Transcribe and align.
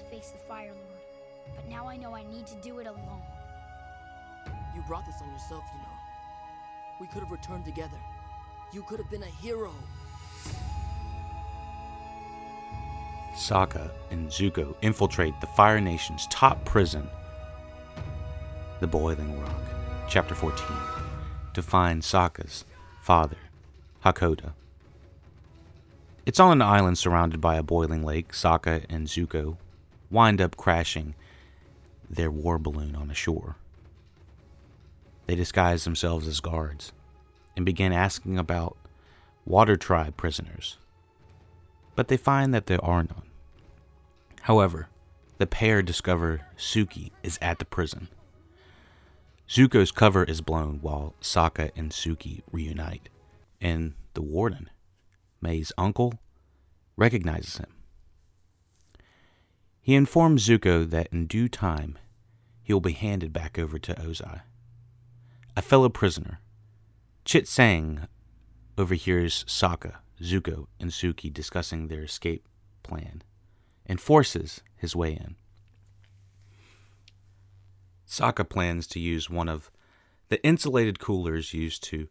to 0.00 0.06
face 0.06 0.30
the 0.30 0.38
Fire 0.38 0.72
Lord, 0.72 1.56
but 1.56 1.68
now 1.68 1.86
I 1.86 1.96
know 1.96 2.14
I 2.14 2.22
need 2.24 2.46
to 2.46 2.54
do 2.62 2.78
it 2.78 2.86
alone. 2.86 3.22
You 4.74 4.82
brought 4.86 5.04
this 5.04 5.16
on 5.22 5.30
yourself, 5.30 5.64
you 5.72 5.80
know. 5.80 5.88
We 7.00 7.06
could 7.08 7.22
have 7.22 7.30
returned 7.30 7.64
together. 7.64 7.98
You 8.72 8.82
could 8.82 8.98
have 8.98 9.10
been 9.10 9.22
a 9.22 9.26
hero. 9.26 9.72
Sokka 13.34 13.90
and 14.10 14.28
Zuko 14.28 14.74
infiltrate 14.82 15.40
the 15.40 15.46
Fire 15.48 15.80
Nation's 15.80 16.26
top 16.28 16.64
prison, 16.64 17.08
the 18.80 18.86
Boiling 18.86 19.40
Rock, 19.40 19.62
Chapter 20.08 20.34
14, 20.34 20.66
to 21.54 21.62
find 21.62 22.02
Sokka's 22.02 22.64
father, 23.00 23.38
Hakoda. 24.04 24.52
It's 26.26 26.40
on 26.40 26.52
an 26.52 26.62
island 26.62 26.98
surrounded 26.98 27.40
by 27.40 27.56
a 27.56 27.62
boiling 27.62 28.04
lake. 28.04 28.32
Sokka 28.32 28.84
and 28.88 29.06
Zuko 29.06 29.56
wind 30.10 30.40
up 30.40 30.56
crashing 30.56 31.14
their 32.08 32.30
war 32.30 32.58
balloon 32.58 32.96
on 32.96 33.08
the 33.08 33.14
shore. 33.14 33.56
They 35.26 35.36
disguise 35.36 35.84
themselves 35.84 36.26
as 36.26 36.40
guards 36.40 36.92
and 37.56 37.64
begin 37.64 37.92
asking 37.92 38.38
about 38.38 38.76
Water 39.44 39.76
Tribe 39.76 40.16
prisoners. 40.16 40.76
But 41.94 42.08
they 42.08 42.16
find 42.16 42.52
that 42.52 42.66
there 42.66 42.84
are 42.84 43.02
none. 43.02 43.22
However, 44.42 44.88
the 45.38 45.46
pair 45.46 45.82
discover 45.82 46.42
Suki 46.56 47.12
is 47.22 47.38
at 47.40 47.58
the 47.58 47.64
prison. 47.64 48.08
Zuko's 49.48 49.90
cover 49.90 50.24
is 50.24 50.40
blown 50.40 50.78
while 50.80 51.14
Sokka 51.20 51.70
and 51.74 51.90
Suki 51.90 52.42
reunite, 52.52 53.08
and 53.60 53.94
the 54.14 54.22
warden, 54.22 54.70
Mai's 55.40 55.72
uncle, 55.76 56.14
recognizes 56.96 57.58
him. 57.58 57.79
He 59.90 59.96
informs 59.96 60.46
Zuko 60.46 60.88
that 60.88 61.08
in 61.10 61.26
due 61.26 61.48
time 61.48 61.98
he 62.62 62.72
will 62.72 62.80
be 62.80 62.92
handed 62.92 63.32
back 63.32 63.58
over 63.58 63.76
to 63.76 63.92
Ozai. 63.94 64.42
A 65.56 65.62
fellow 65.62 65.88
prisoner, 65.88 66.38
Chit 67.24 67.48
Sang, 67.48 68.06
overhears 68.78 69.44
Sokka, 69.48 69.96
Zuko, 70.22 70.68
and 70.78 70.92
Suki 70.92 71.28
discussing 71.34 71.88
their 71.88 72.04
escape 72.04 72.46
plan 72.84 73.24
and 73.84 74.00
forces 74.00 74.60
his 74.76 74.94
way 74.94 75.10
in. 75.14 75.34
Sokka 78.06 78.48
plans 78.48 78.86
to 78.86 79.00
use 79.00 79.28
one 79.28 79.48
of 79.48 79.72
the 80.28 80.40
insulated 80.44 81.00
coolers 81.00 81.52
used 81.52 81.82
to 81.82 82.06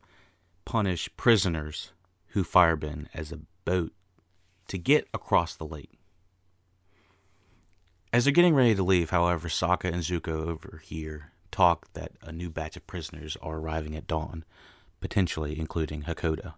punish 0.65 1.09
prisoners 1.15 1.93
who 2.31 2.43
firebend 2.43 3.07
as 3.13 3.31
a 3.31 3.39
boat 3.63 3.93
to 4.67 4.77
get 4.77 5.07
across 5.13 5.55
the 5.55 5.65
lake. 5.65 5.98
As 8.11 8.23
they're 8.23 8.33
getting 8.33 8.55
ready 8.55 8.73
to 8.73 8.81
leave, 8.81 9.11
however, 9.11 9.49
Sokka 9.49 9.85
and 9.85 10.01
Zuko 10.01 10.47
overhear 10.47 11.31
talk 11.51 11.93
that 11.93 12.13
a 12.23 12.31
new 12.31 12.49
batch 12.49 12.75
of 12.75 12.87
prisoners 12.87 13.37
are 13.39 13.57
arriving 13.57 13.95
at 13.95 14.07
dawn, 14.07 14.45
potentially 14.99 15.59
including 15.59 16.03
Hakoda. 16.03 16.55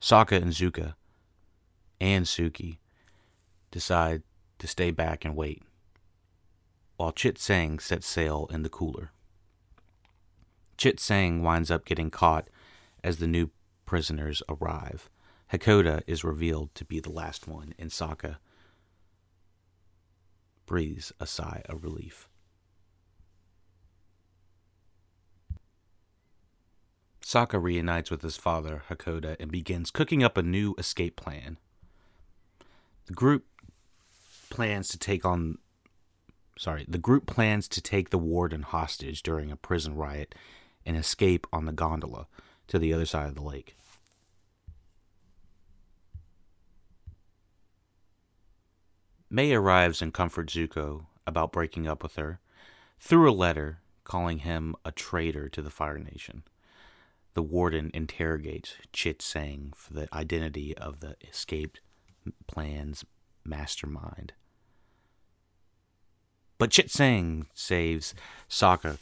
Sokka 0.00 0.40
and 0.40 0.52
Zuko 0.52 0.94
and 2.00 2.24
Suki 2.24 2.78
decide 3.70 4.22
to 4.58 4.66
stay 4.66 4.90
back 4.90 5.26
and 5.26 5.36
wait, 5.36 5.62
while 6.96 7.12
Chit 7.12 7.38
Sang 7.38 7.78
sets 7.78 8.06
sail 8.06 8.48
in 8.50 8.62
the 8.62 8.70
cooler. 8.70 9.10
Chit 10.78 11.00
Sang 11.00 11.42
winds 11.42 11.70
up 11.70 11.84
getting 11.84 12.10
caught 12.10 12.48
as 13.04 13.18
the 13.18 13.26
new 13.26 13.50
prisoners 13.84 14.42
arrive. 14.48 15.10
Hakoda 15.52 16.00
is 16.06 16.24
revealed 16.24 16.74
to 16.76 16.84
be 16.86 16.98
the 16.98 17.12
last 17.12 17.46
one, 17.46 17.74
and 17.78 17.90
Sokka 17.90 18.36
breathes 20.68 21.12
a 21.18 21.26
sigh 21.26 21.62
of 21.68 21.82
relief. 21.82 22.28
Sokka 27.20 27.60
reunites 27.60 28.10
with 28.10 28.22
his 28.22 28.36
father, 28.36 28.84
Hakoda, 28.88 29.36
and 29.40 29.50
begins 29.50 29.90
cooking 29.90 30.22
up 30.22 30.36
a 30.36 30.42
new 30.42 30.74
escape 30.78 31.16
plan. 31.16 31.58
The 33.06 33.12
group 33.12 33.44
plans 34.48 34.88
to 34.88 34.98
take 34.98 35.24
on 35.24 35.58
sorry, 36.58 36.84
the 36.88 36.98
group 36.98 37.26
plans 37.26 37.68
to 37.68 37.80
take 37.80 38.10
the 38.10 38.18
warden 38.18 38.62
hostage 38.62 39.22
during 39.22 39.50
a 39.50 39.56
prison 39.56 39.94
riot 39.94 40.34
and 40.84 40.96
escape 40.96 41.46
on 41.52 41.64
the 41.64 41.72
gondola 41.72 42.26
to 42.66 42.78
the 42.78 42.92
other 42.92 43.06
side 43.06 43.28
of 43.28 43.34
the 43.34 43.42
lake. 43.42 43.76
Mai 49.30 49.50
arrives 49.52 50.00
and 50.00 50.14
comforts 50.14 50.54
Zuko 50.54 51.06
about 51.26 51.52
breaking 51.52 51.86
up 51.86 52.02
with 52.02 52.16
her 52.16 52.40
through 52.98 53.30
a 53.30 53.32
letter 53.32 53.80
calling 54.04 54.38
him 54.38 54.74
a 54.84 54.92
traitor 54.92 55.48
to 55.50 55.60
the 55.60 55.70
Fire 55.70 55.98
Nation. 55.98 56.44
The 57.34 57.42
warden 57.42 57.90
interrogates 57.92 58.74
Chit 58.92 59.20
Sang 59.20 59.72
for 59.76 59.92
the 59.92 60.08
identity 60.14 60.76
of 60.76 61.00
the 61.00 61.16
escaped 61.28 61.80
plan's 62.46 63.04
mastermind. 63.44 64.32
But 66.56 66.70
Chit 66.70 66.90
Sang 66.90 67.46
saves 67.54 68.14
Sokka. 68.48 68.98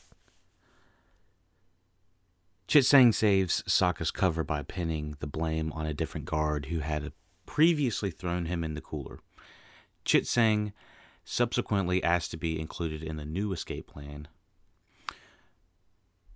Chit 2.66 2.84
Sang 2.84 3.12
saves 3.12 3.62
Sokka's 3.62 4.10
cover 4.10 4.42
by 4.42 4.62
pinning 4.62 5.16
the 5.20 5.28
blame 5.28 5.72
on 5.72 5.86
a 5.86 5.94
different 5.94 6.26
guard 6.26 6.66
who 6.66 6.80
had 6.80 7.12
previously 7.46 8.10
thrown 8.10 8.46
him 8.46 8.64
in 8.64 8.74
the 8.74 8.80
cooler. 8.80 9.20
Chit 10.06 10.24
Sang 10.24 10.72
subsequently 11.24 12.02
asked 12.02 12.30
to 12.30 12.36
be 12.36 12.60
included 12.60 13.02
in 13.02 13.16
the 13.16 13.24
new 13.24 13.52
escape 13.52 13.88
plan. 13.88 14.28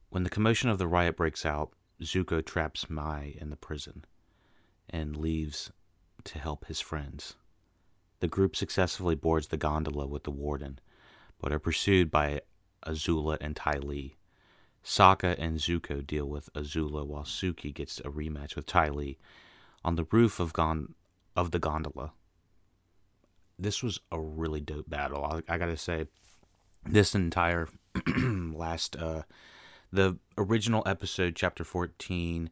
When 0.09 0.25
the 0.25 0.31
commotion 0.31 0.69
of 0.69 0.79
the 0.79 0.89
riot 0.89 1.17
breaks 1.17 1.47
out, 1.47 1.71
Zuko 2.03 2.45
traps 2.45 2.91
Mai 2.91 3.37
in 3.41 3.51
the 3.51 3.57
prison 3.57 4.05
and 4.89 5.17
leaves 5.17 5.71
to 6.25 6.41
help 6.41 6.67
his 6.67 6.81
friends. 6.81 7.37
The 8.19 8.27
group 8.27 8.57
successfully 8.57 9.15
boards 9.15 9.47
the 9.47 9.57
gondola 9.57 10.09
with 10.09 10.25
the 10.25 10.33
warden, 10.33 10.81
but 11.41 11.53
are 11.53 11.61
pursued 11.61 12.11
by 12.11 12.41
Azula 12.85 13.39
and 13.41 13.55
Ty 13.55 13.79
Lee. 13.79 14.17
Sokka 14.85 15.37
and 15.39 15.59
Zuko 15.59 16.05
deal 16.05 16.27
with 16.27 16.53
Azula 16.55 17.07
while 17.07 17.23
Suki 17.23 17.73
gets 17.73 18.01
a 18.01 18.11
rematch 18.11 18.57
with 18.57 18.67
Ty 18.67 18.89
Lee 18.89 19.19
on 19.85 19.95
the 19.95 20.07
roof 20.11 20.41
of, 20.41 20.53
gon- 20.53 20.97
of 21.37 21.53
the 21.53 21.61
gondola 21.61 22.13
this 23.61 23.83
was 23.83 24.01
a 24.11 24.21
really 24.21 24.61
dope 24.61 24.89
battle. 24.89 25.25
I, 25.25 25.55
I 25.55 25.59
gotta 25.59 25.77
say, 25.77 26.07
this 26.85 27.15
entire 27.15 27.69
last 28.17 28.97
uh, 28.97 29.23
the 29.93 30.19
original 30.39 30.83
episode, 30.87 31.37
chapter 31.37 31.65
fourteen, 31.65 32.51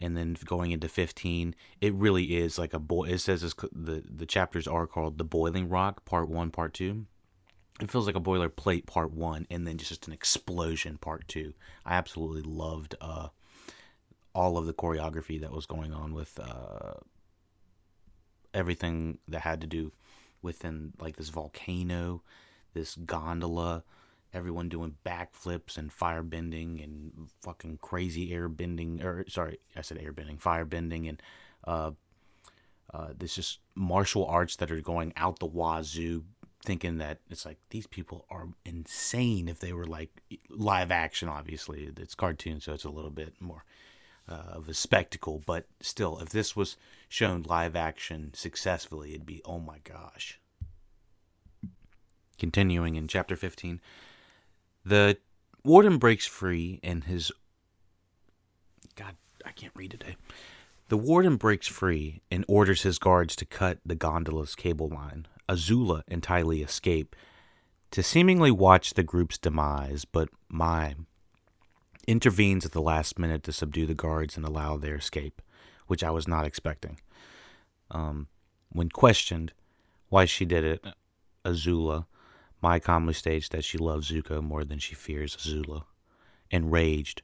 and 0.00 0.16
then 0.16 0.36
going 0.44 0.72
into 0.72 0.88
fifteen, 0.88 1.54
it 1.80 1.94
really 1.94 2.36
is 2.36 2.58
like 2.58 2.74
a 2.74 2.78
boy. 2.78 3.04
It 3.04 3.18
says 3.18 3.42
the 3.72 4.02
the 4.04 4.26
chapters 4.26 4.66
are 4.66 4.86
called 4.86 5.18
the 5.18 5.24
Boiling 5.24 5.68
Rock, 5.68 6.04
Part 6.04 6.28
One, 6.28 6.50
Part 6.50 6.74
Two. 6.74 7.06
It 7.80 7.90
feels 7.90 8.06
like 8.06 8.16
a 8.16 8.20
boilerplate 8.20 8.86
part 8.86 9.12
one, 9.12 9.46
and 9.50 9.64
then 9.64 9.78
just 9.78 10.08
an 10.08 10.12
explosion 10.12 10.98
part 10.98 11.28
two. 11.28 11.54
I 11.86 11.94
absolutely 11.94 12.42
loved 12.42 12.96
uh, 13.00 13.28
all 14.34 14.58
of 14.58 14.66
the 14.66 14.74
choreography 14.74 15.40
that 15.40 15.52
was 15.52 15.64
going 15.64 15.92
on 15.92 16.12
with 16.12 16.40
uh, 16.40 16.94
everything 18.52 19.18
that 19.28 19.42
had 19.42 19.60
to 19.60 19.68
do 19.68 19.92
within 20.42 20.92
like 21.00 21.16
this 21.16 21.28
volcano, 21.28 22.22
this 22.74 22.94
gondola, 22.96 23.84
everyone 24.32 24.68
doing 24.68 24.96
backflips 25.04 25.78
and 25.78 25.92
fire 25.92 26.22
bending 26.22 26.80
and 26.80 27.28
fucking 27.40 27.78
crazy 27.80 28.32
air 28.32 28.48
bending 28.48 29.02
or 29.02 29.24
sorry, 29.28 29.58
I 29.76 29.82
said 29.82 29.98
air 29.98 30.12
bending, 30.12 30.38
fire 30.38 30.64
bending 30.64 31.08
and 31.08 31.22
uh 31.64 31.92
uh 32.94 33.08
this 33.18 33.34
just 33.34 33.60
martial 33.74 34.24
arts 34.26 34.56
that 34.56 34.70
are 34.70 34.80
going 34.80 35.12
out 35.16 35.38
the 35.38 35.46
wazoo 35.46 36.24
thinking 36.64 36.98
that 36.98 37.18
it's 37.30 37.46
like 37.46 37.58
these 37.70 37.86
people 37.86 38.26
are 38.30 38.48
insane 38.64 39.48
if 39.48 39.60
they 39.60 39.72
were 39.72 39.86
like 39.86 40.22
live 40.50 40.90
action 40.90 41.28
obviously. 41.28 41.90
It's 41.96 42.14
cartoon 42.14 42.60
so 42.60 42.72
it's 42.72 42.84
a 42.84 42.90
little 42.90 43.10
bit 43.10 43.34
more 43.40 43.64
Uh, 44.28 44.42
of 44.52 44.68
a 44.68 44.74
spectacle, 44.74 45.42
but 45.46 45.64
still, 45.80 46.18
if 46.18 46.28
this 46.28 46.54
was 46.54 46.76
shown 47.08 47.42
live 47.44 47.74
action 47.74 48.30
successfully, 48.34 49.14
it'd 49.14 49.24
be 49.24 49.40
oh 49.46 49.58
my 49.58 49.78
gosh. 49.84 50.38
Continuing 52.38 52.96
in 52.96 53.08
chapter 53.08 53.36
15, 53.36 53.80
the 54.84 55.16
warden 55.64 55.96
breaks 55.96 56.26
free 56.26 56.78
and 56.82 57.04
his. 57.04 57.32
God, 58.96 59.16
I 59.46 59.52
can't 59.52 59.72
read 59.74 59.92
today. 59.92 60.16
The 60.88 60.98
warden 60.98 61.36
breaks 61.36 61.66
free 61.66 62.20
and 62.30 62.44
orders 62.48 62.82
his 62.82 62.98
guards 62.98 63.34
to 63.36 63.46
cut 63.46 63.78
the 63.84 63.96
gondola's 63.96 64.54
cable 64.54 64.88
line. 64.88 65.26
Azula 65.48 66.02
and 66.06 66.22
Ty 66.22 66.42
Lee 66.42 66.62
escape 66.62 67.16
to 67.92 68.02
seemingly 68.02 68.50
watch 68.50 68.92
the 68.92 69.02
group's 69.02 69.38
demise, 69.38 70.04
but 70.04 70.28
Mai 70.50 70.96
intervenes 72.06 72.64
at 72.64 72.72
the 72.72 72.80
last 72.80 73.18
minute 73.18 73.42
to 73.44 73.52
subdue 73.52 73.86
the 73.86 73.94
guards 73.94 74.36
and 74.36 74.46
allow 74.46 74.76
their 74.76 74.96
escape, 74.96 75.42
which 75.86 76.04
I 76.04 76.10
was 76.10 76.28
not 76.28 76.46
expecting. 76.46 77.00
Um, 77.90 78.28
when 78.70 78.90
questioned 78.90 79.52
Why 80.08 80.24
she 80.24 80.44
did 80.44 80.64
it, 80.64 80.84
Azula. 81.44 82.06
Mai 82.60 82.78
calmly 82.80 83.14
states 83.14 83.48
that 83.50 83.64
she 83.64 83.78
loves 83.78 84.10
Zuko 84.10 84.42
more 84.42 84.64
than 84.64 84.78
she 84.78 84.94
fears 84.94 85.36
Azula. 85.36 85.84
Enraged, 86.50 87.22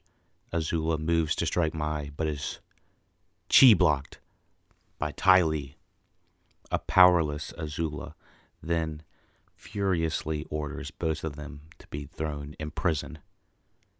Azula 0.53 0.97
moves 0.97 1.35
to 1.35 1.45
strike 1.45 1.73
Mai, 1.73 2.11
but 2.15 2.27
is 2.27 2.59
chi 3.49 3.73
blocked 3.73 4.19
by 4.97 5.11
Ty 5.11 5.41
Lee. 5.43 5.75
A 6.71 6.79
powerless 6.79 7.53
Azula 7.57 8.13
then 8.61 9.03
furiously 9.55 10.45
orders 10.49 10.91
both 10.91 11.23
of 11.23 11.35
them 11.35 11.61
to 11.79 11.87
be 11.87 12.05
thrown 12.05 12.55
in 12.59 12.71
prison. 12.71 13.19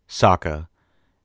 Sokka 0.07 0.67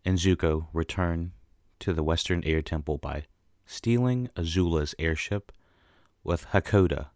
and 0.04 0.18
Zuko 0.18 0.68
return 0.72 1.32
to 1.80 1.92
the 1.92 2.02
Western 2.02 2.42
Air 2.44 2.62
Temple 2.62 2.98
by 2.98 3.24
stealing 3.66 4.28
Azula's 4.36 4.94
airship 4.98 5.52
with 6.24 6.46
Hakoda, 6.48 7.08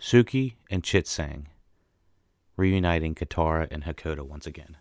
Suki, 0.00 0.54
and 0.70 0.82
Chit-Sang, 0.82 1.48
reuniting 2.56 3.14
Katara 3.14 3.68
and 3.70 3.84
Hakoda 3.84 4.22
once 4.22 4.46
again. 4.46 4.76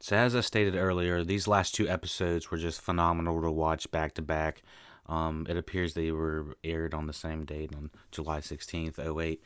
So, 0.00 0.16
as 0.16 0.34
I 0.34 0.40
stated 0.40 0.74
earlier, 0.74 1.22
these 1.22 1.46
last 1.46 1.74
two 1.76 1.88
episodes 1.88 2.50
were 2.50 2.58
just 2.58 2.80
phenomenal 2.80 3.40
to 3.40 3.50
watch 3.52 3.88
back 3.92 4.14
to 4.14 4.22
back. 4.22 4.62
Um, 5.06 5.46
it 5.48 5.56
appears 5.56 5.94
they 5.94 6.10
were 6.10 6.56
aired 6.64 6.94
on 6.94 7.06
the 7.06 7.12
same 7.12 7.44
date 7.44 7.72
on 7.74 7.90
July 8.10 8.40
16th, 8.40 8.98
08. 8.98 9.42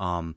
Um, 0.00 0.34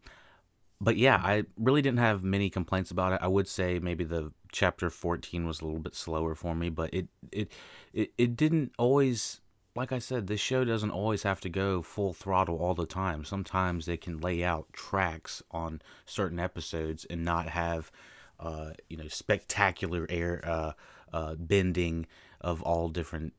but 0.81 0.97
yeah, 0.97 1.21
I 1.23 1.45
really 1.57 1.81
didn't 1.81 1.99
have 1.99 2.23
many 2.23 2.49
complaints 2.49 2.91
about 2.91 3.13
it. 3.13 3.19
I 3.21 3.27
would 3.27 3.47
say 3.47 3.79
maybe 3.79 4.03
the 4.03 4.31
chapter 4.51 4.89
14 4.89 5.45
was 5.45 5.61
a 5.61 5.65
little 5.65 5.79
bit 5.79 5.95
slower 5.95 6.35
for 6.35 6.55
me, 6.55 6.69
but 6.69 6.93
it 6.93 7.07
it 7.31 7.51
it, 7.93 8.11
it 8.17 8.35
didn't 8.35 8.73
always 8.77 9.41
like 9.75 9.91
I 9.91 9.99
said, 9.99 10.27
this 10.27 10.39
show 10.39 10.63
doesn't 10.63 10.91
always 10.91 11.23
have 11.23 11.41
to 11.41 11.49
go 11.49 11.81
full 11.81 12.13
throttle 12.13 12.57
all 12.57 12.73
the 12.73 12.85
time. 12.85 13.25
Sometimes 13.25 13.85
they 13.85 13.97
can 13.97 14.19
lay 14.19 14.41
out 14.41 14.71
tracks 14.71 15.43
on 15.51 15.81
certain 16.05 16.39
episodes 16.39 17.03
and 17.09 17.25
not 17.25 17.49
have 17.49 17.91
uh, 18.39 18.71
you 18.89 18.97
know 18.97 19.07
spectacular 19.07 20.07
air 20.09 20.41
uh, 20.43 20.71
uh, 21.13 21.35
bending 21.35 22.05
of 22.41 22.61
all 22.61 22.89
different 22.89 23.33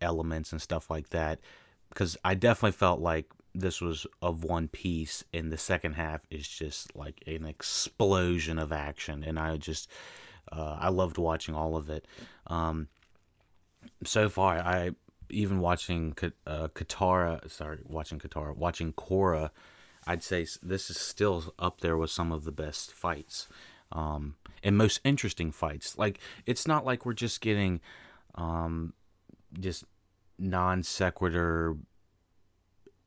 elements 0.00 0.52
and 0.52 0.62
stuff 0.62 0.90
like 0.90 1.10
that 1.10 1.40
because 1.90 2.16
I 2.24 2.34
definitely 2.34 2.72
felt 2.72 3.00
like 3.00 3.30
this 3.54 3.80
was 3.80 4.06
of 4.22 4.44
one 4.44 4.68
piece 4.68 5.24
and 5.32 5.50
the 5.50 5.58
second 5.58 5.94
half 5.94 6.20
is 6.30 6.46
just 6.46 6.94
like 6.94 7.22
an 7.26 7.44
explosion 7.44 8.58
of 8.58 8.72
action 8.72 9.24
and 9.24 9.38
I 9.38 9.56
just 9.56 9.88
uh, 10.52 10.76
I 10.78 10.88
loved 10.88 11.18
watching 11.18 11.54
all 11.54 11.76
of 11.76 11.90
it. 11.90 12.06
Um, 12.46 12.88
so 14.04 14.28
far 14.28 14.58
I 14.58 14.90
even 15.30 15.60
watching 15.60 16.14
uh, 16.46 16.68
Katara 16.68 17.50
sorry 17.50 17.78
watching 17.84 18.18
Katara 18.18 18.56
watching 18.56 18.92
Korra 18.92 19.50
I'd 20.06 20.22
say 20.22 20.46
this 20.62 20.90
is 20.90 20.98
still 20.98 21.54
up 21.58 21.80
there 21.80 21.96
with 21.96 22.10
some 22.10 22.32
of 22.32 22.44
the 22.44 22.52
best 22.52 22.92
fights. 22.92 23.48
Um, 23.92 24.36
and 24.62 24.76
most 24.76 25.00
interesting 25.04 25.52
fights. 25.52 25.98
Like 25.98 26.20
it's 26.46 26.66
not 26.66 26.84
like 26.84 27.04
we're 27.04 27.12
just 27.12 27.40
getting 27.40 27.80
um, 28.34 28.94
just 29.58 29.84
non 30.38 30.82
sequitur 30.82 31.76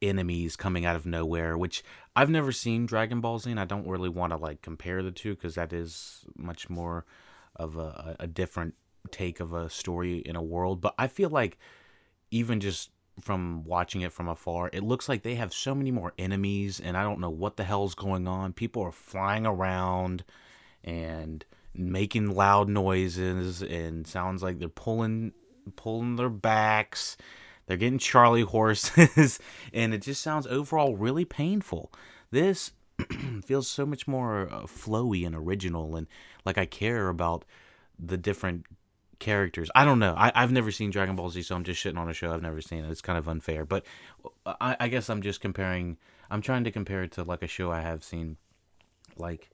enemies 0.04 0.56
coming 0.56 0.86
out 0.86 0.96
of 0.96 1.06
nowhere, 1.06 1.58
which 1.58 1.84
I've 2.16 2.30
never 2.30 2.52
seen 2.52 2.86
Dragon 2.86 3.22
Ball 3.22 3.40
Z, 3.40 3.50
and 3.50 3.60
I 3.60 3.66
don't 3.66 3.88
really 3.88 4.10
want 4.10 4.32
to 4.32 4.38
like 4.38 4.62
compare 4.62 5.02
the 5.02 5.12
two 5.12 5.36
because 5.36 5.56
that 5.56 5.74
is 5.74 6.26
much 6.38 6.70
more 6.70 7.06
of 7.56 7.78
a, 7.78 8.16
a 8.20 8.28
different 8.28 8.76
take 9.12 9.40
of 9.40 9.54
a 9.54 9.70
story 9.70 10.20
in 10.20 10.36
a 10.36 10.42
world. 10.42 10.82
But 10.82 10.96
I 10.98 11.08
feel 11.08 11.30
like 11.30 11.58
even 12.32 12.60
just 12.60 12.90
from 13.20 13.64
watching 13.64 14.02
it 14.02 14.12
from 14.12 14.28
afar, 14.28 14.70
it 14.74 14.84
looks 14.84 15.08
like 15.08 15.22
they 15.22 15.36
have 15.36 15.54
so 15.54 15.76
many 15.76 15.92
more 15.92 16.14
enemies, 16.18 16.80
and 16.80 16.98
I 16.98 17.04
don't 17.04 17.20
know 17.20 17.30
what 17.30 17.58
the 17.58 17.64
hell's 17.64 17.96
going 17.96 18.28
on. 18.28 18.54
People 18.54 18.84
are 18.84 18.92
flying 18.92 19.46
around 19.46 20.24
and 20.84 21.46
making 21.76 22.36
loud 22.36 22.70
noises, 22.70 23.62
and 23.62 24.06
sounds 24.06 24.44
like 24.44 24.60
they're 24.60 24.70
pulling 24.70 25.34
pulling 25.76 26.16
their 26.16 26.30
backs. 26.30 27.18
They're 27.66 27.78
getting 27.78 28.00
Charlie 28.00 28.42
horses, 28.42 29.40
and 29.74 29.94
it 29.94 30.02
just 30.02 30.22
sounds 30.22 30.48
overall 30.48 30.96
really 30.96 31.26
painful. 31.26 31.92
This 32.32 32.72
feels 33.46 33.68
so 33.68 33.86
much 33.86 34.08
more 34.08 34.50
uh, 34.52 34.62
flowy 34.64 35.26
and 35.26 35.36
original, 35.36 35.96
and 35.96 36.08
like 36.46 36.58
I 36.58 36.66
care 36.66 37.10
about 37.10 37.46
the 37.98 38.18
different 38.18 38.66
characters. 39.20 39.70
I 39.74 39.86
don't 39.86 40.00
know. 40.00 40.14
I, 40.18 40.32
have 40.36 40.52
never 40.52 40.72
seen 40.72 40.90
Dragon 40.90 41.16
Ball 41.16 41.30
Z, 41.30 41.44
so 41.44 41.56
I'm 41.56 41.64
just 41.64 41.84
shitting 41.84 41.98
on 41.98 42.10
a 42.10 42.14
show 42.14 42.34
I've 42.34 42.42
never 42.42 42.62
seen. 42.62 42.84
It's 42.86 43.02
kind 43.02 43.18
of 43.18 43.30
unfair, 43.30 43.66
but 43.66 43.86
I, 44.46 44.76
I 44.80 44.88
guess 44.90 45.10
I'm 45.10 45.22
just 45.22 45.42
comparing. 45.42 45.98
I'm 46.30 46.42
trying 46.42 46.66
to 46.66 46.72
compare 46.72 47.04
it 47.04 47.14
to 47.14 47.24
like 47.24 47.42
a 47.42 47.48
show 47.48 47.72
I 47.72 47.82
have 47.82 48.04
seen. 48.04 48.38
Like, 49.16 49.50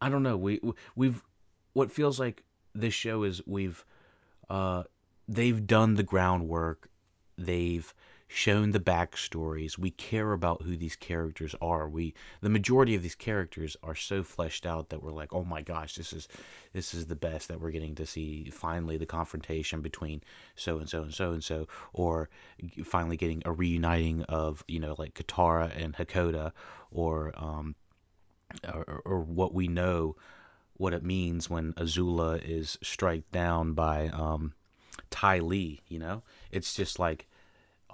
I 0.00 0.08
don't 0.08 0.22
know. 0.22 0.36
We 0.36 0.60
we've 0.96 1.22
what 1.74 1.92
feels 1.92 2.18
like 2.18 2.42
this 2.74 2.94
show 2.94 3.22
is 3.22 3.40
we've 3.46 3.84
uh 4.50 4.84
they've 5.28 5.66
done 5.66 5.94
the 5.94 6.02
groundwork. 6.02 6.88
They've 7.38 7.94
shown 8.30 8.72
the 8.72 8.80
backstories. 8.80 9.78
We 9.78 9.90
care 9.90 10.32
about 10.32 10.62
who 10.62 10.76
these 10.76 10.96
characters 10.96 11.54
are. 11.62 11.88
We 11.88 12.14
the 12.42 12.50
majority 12.50 12.94
of 12.94 13.02
these 13.02 13.14
characters 13.14 13.76
are 13.82 13.94
so 13.94 14.22
fleshed 14.22 14.66
out 14.66 14.90
that 14.90 15.02
we're 15.02 15.12
like, 15.12 15.32
oh 15.32 15.44
my 15.44 15.62
gosh, 15.62 15.94
this 15.94 16.12
is 16.12 16.28
this 16.74 16.92
is 16.92 17.06
the 17.06 17.16
best 17.16 17.48
that 17.48 17.60
we're 17.60 17.70
getting 17.70 17.94
to 17.94 18.06
see. 18.06 18.50
Finally, 18.50 18.98
the 18.98 19.06
confrontation 19.06 19.80
between 19.80 20.22
so 20.54 20.78
and 20.78 20.88
so 20.88 21.02
and 21.02 21.14
so 21.14 21.32
and 21.32 21.42
so, 21.42 21.66
or 21.94 22.28
finally 22.84 23.16
getting 23.16 23.42
a 23.46 23.52
reuniting 23.52 24.22
of 24.24 24.62
you 24.68 24.78
know 24.78 24.94
like 24.98 25.14
Katara 25.14 25.72
and 25.82 25.94
Hakoda, 25.94 26.52
or 26.90 27.32
um, 27.36 27.76
or, 28.72 29.02
or 29.06 29.20
what 29.20 29.54
we 29.54 29.68
know 29.68 30.16
what 30.74 30.92
it 30.92 31.02
means 31.02 31.48
when 31.48 31.72
Azula 31.74 32.40
is 32.44 32.78
struck 32.82 33.20
down 33.32 33.72
by 33.72 34.08
um 34.08 34.52
Ty 35.10 35.38
Lee, 35.38 35.80
you 35.88 35.98
know? 35.98 36.22
It's 36.50 36.74
just 36.74 36.98
like 36.98 37.26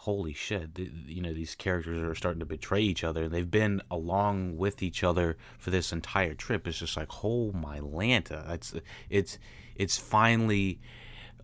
holy 0.05 0.35
shit, 0.35 0.75
the, 0.75 0.91
you 1.07 1.23
know, 1.23 1.33
these 1.33 1.55
characters 1.55 2.03
are 2.03 2.15
starting 2.15 2.41
to 2.41 2.47
betray 2.47 2.83
each 2.83 3.03
other. 3.03 3.27
They've 3.27 3.51
been 3.51 3.81
along 3.91 4.59
with 4.59 4.83
each 4.83 5.03
other 5.03 5.39
for 5.59 5.71
this 5.71 5.93
entire 5.93 6.35
trip. 6.35 6.67
It's 6.67 6.81
just 6.81 6.97
like, 6.97 7.25
oh 7.25 7.53
my 7.53 7.81
Lanta. 7.81 8.51
It's 8.51 8.75
it's 9.09 9.39
it's 9.75 9.97
finally 9.97 10.81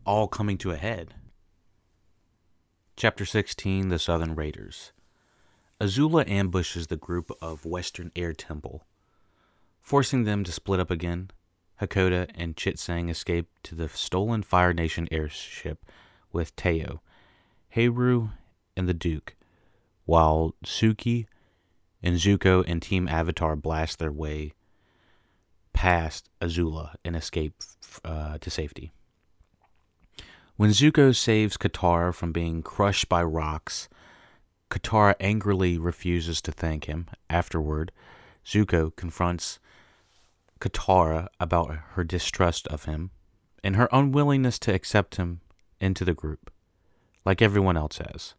all 0.05 0.29
coming 0.29 0.59
to 0.59 0.73
a 0.73 0.77
head. 0.77 1.15
Chapter 2.97 3.25
16 3.25 3.89
The 3.89 3.99
Southern 3.99 4.35
Raiders. 4.35 4.93
Azula 5.81 6.29
ambushes 6.29 6.89
the 6.89 6.97
group 6.97 7.31
of 7.41 7.65
Western 7.65 8.13
Air 8.15 8.35
Temple, 8.35 8.85
forcing 9.81 10.25
them 10.25 10.45
to 10.45 10.53
split 10.53 10.79
up 10.79 10.91
again 10.91 11.31
Hakoda 11.81 12.31
and 12.35 12.59
Chit-Sang 12.59 13.09
escape 13.09 13.49
to 13.63 13.75
the 13.75 13.89
stolen 13.89 14.43
Fire 14.43 14.75
Nation 14.75 15.09
airship 15.11 15.87
with 16.33 16.55
Teo, 16.57 17.01
Haru, 17.75 18.31
and 18.77 18.89
the 18.89 18.95
Duke, 18.95 19.37
while 20.05 20.55
Suki 20.65 21.27
and 22.03 22.17
Zuko 22.17 22.65
and 22.67 22.81
Team 22.81 23.09
Avatar 23.09 23.57
blast 23.57 23.99
their 23.99 24.13
way 24.13 24.55
past 25.73 26.29
Azula 26.41 26.95
and 27.05 27.15
escape 27.15 27.55
uh, 28.05 28.39
to 28.39 28.51
safety. 28.51 28.93
When 30.57 30.71
Zuko 30.71 31.17
saves 31.17 31.57
Katara 31.57 32.15
from 32.15 32.33
being 32.33 32.63
crushed 32.63 33.09
by 33.09 33.23
rocks, 33.23 33.89
Katara 34.71 35.15
angrily 35.19 35.79
refuses 35.79 36.43
to 36.43 36.53
thank 36.53 36.85
him. 36.85 37.07
Afterward, 37.31 37.93
Zuko 38.45 38.95
confronts 38.95 39.59
Katara 40.61 41.29
about 41.39 41.75
her 41.93 42.05
distrust 42.05 42.67
of 42.69 42.85
him 42.85 43.11
and 43.65 43.77
her 43.77 43.89
unwillingness 43.93 44.59
to 44.61 44.75
accept 44.75 45.17
him 45.17 45.41
into 45.81 46.05
the 46.05 46.15
group, 46.15 46.51
like 47.25 47.41
everyone 47.41 47.77
else 47.77 47.99
has. 47.99 48.35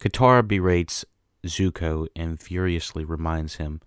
Katara 0.00 0.46
berates 0.46 1.04
Zuko 1.46 2.06
and 2.14 2.40
furiously 2.40 3.04
reminds 3.04 3.56
him 3.56 3.80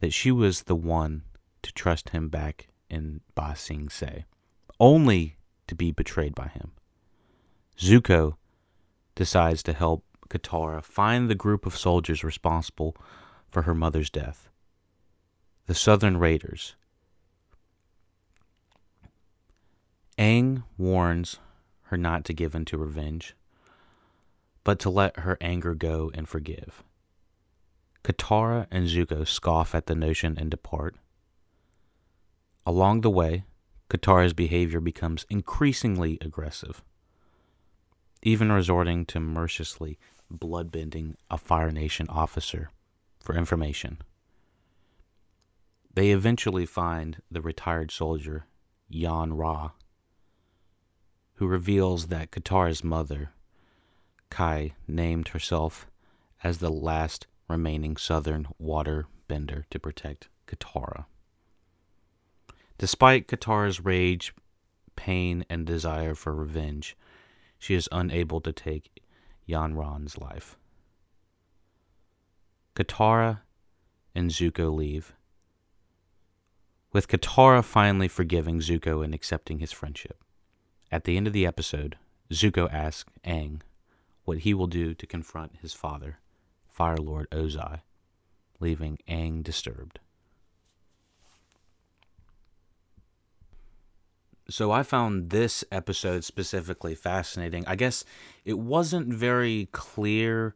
that 0.00 0.12
she 0.12 0.30
was 0.30 0.64
the 0.64 0.76
one 0.76 1.22
to 1.62 1.72
trust 1.72 2.10
him 2.10 2.28
back 2.28 2.68
in 2.90 3.20
Ba 3.34 3.54
Sing 3.56 3.88
Se, 3.88 4.24
only 4.78 5.36
to 5.66 5.74
be 5.74 5.90
betrayed 5.90 6.34
by 6.34 6.48
him. 6.48 6.72
Zuko 7.78 8.36
decides 9.14 9.62
to 9.64 9.72
help 9.72 10.04
Katara 10.28 10.82
find 10.82 11.28
the 11.28 11.34
group 11.34 11.66
of 11.66 11.76
soldiers 11.76 12.24
responsible 12.24 12.96
for 13.50 13.62
her 13.62 13.74
mother's 13.74 14.10
death 14.10 14.48
the 15.66 15.74
Southern 15.74 16.16
Raiders. 16.16 16.76
Aang 20.16 20.62
warns 20.78 21.40
her 21.86 21.96
not 21.96 22.24
to 22.24 22.32
give 22.32 22.54
in 22.54 22.64
to 22.66 22.78
revenge, 22.78 23.34
but 24.64 24.78
to 24.80 24.90
let 24.90 25.20
her 25.20 25.36
anger 25.40 25.74
go 25.74 26.10
and 26.14 26.28
forgive. 26.28 26.82
Katara 28.02 28.66
and 28.70 28.86
Zuko 28.88 29.26
scoff 29.26 29.74
at 29.74 29.86
the 29.86 29.94
notion 29.94 30.36
and 30.38 30.50
depart. 30.50 30.96
Along 32.64 33.00
the 33.00 33.10
way, 33.10 33.44
Katara's 33.88 34.32
behavior 34.32 34.80
becomes 34.80 35.26
increasingly 35.30 36.18
aggressive, 36.20 36.82
even 38.22 38.50
resorting 38.50 39.06
to 39.06 39.20
mercilessly 39.20 39.98
bloodbending 40.32 41.14
a 41.30 41.38
Fire 41.38 41.70
Nation 41.70 42.08
officer 42.08 42.70
for 43.20 43.36
information. 43.36 43.98
They 45.94 46.10
eventually 46.10 46.66
find 46.66 47.22
the 47.30 47.40
retired 47.40 47.90
soldier, 47.90 48.46
Yon-Rha, 48.88 49.72
who 51.36 51.46
reveals 51.46 52.06
that 52.06 52.30
Katara's 52.30 52.82
mother, 52.82 53.30
Kya, 54.30 54.72
named 54.88 55.28
herself 55.28 55.86
as 56.42 56.58
the 56.58 56.70
last 56.70 57.26
remaining 57.48 57.96
southern 57.96 58.48
water 58.58 59.06
bender 59.28 59.66
to 59.70 59.78
protect 59.78 60.28
Katara. 60.46 61.06
Despite 62.78 63.28
Katara's 63.28 63.80
rage, 63.80 64.34
pain, 64.96 65.44
and 65.48 65.66
desire 65.66 66.14
for 66.14 66.34
revenge, 66.34 66.96
she 67.58 67.74
is 67.74 67.88
unable 67.92 68.40
to 68.40 68.52
take 68.52 69.02
Yon-Rha's 69.46 70.18
life. 70.18 70.58
Katara 72.74 73.40
and 74.14 74.30
Zuko 74.30 74.74
leave, 74.74 75.14
with 76.92 77.08
Katara 77.08 77.62
finally 77.62 78.08
forgiving 78.08 78.60
Zuko 78.60 79.04
and 79.04 79.14
accepting 79.14 79.58
his 79.58 79.72
friendship. 79.72 80.22
At 80.90 81.04
the 81.04 81.16
end 81.16 81.26
of 81.26 81.32
the 81.32 81.46
episode, 81.46 81.96
Zuko 82.32 82.72
asks 82.72 83.10
Aang 83.24 83.60
what 84.24 84.38
he 84.38 84.54
will 84.54 84.66
do 84.66 84.94
to 84.94 85.06
confront 85.06 85.58
his 85.62 85.72
father, 85.72 86.18
Fire 86.68 86.96
Lord 86.96 87.28
Ozai, 87.30 87.80
leaving 88.60 88.98
Aang 89.08 89.42
disturbed. 89.42 89.98
So 94.48 94.70
I 94.70 94.84
found 94.84 95.30
this 95.30 95.64
episode 95.72 96.22
specifically 96.22 96.94
fascinating. 96.94 97.66
I 97.66 97.74
guess 97.74 98.04
it 98.44 98.58
wasn't 98.58 99.08
very 99.08 99.68
clear 99.72 100.54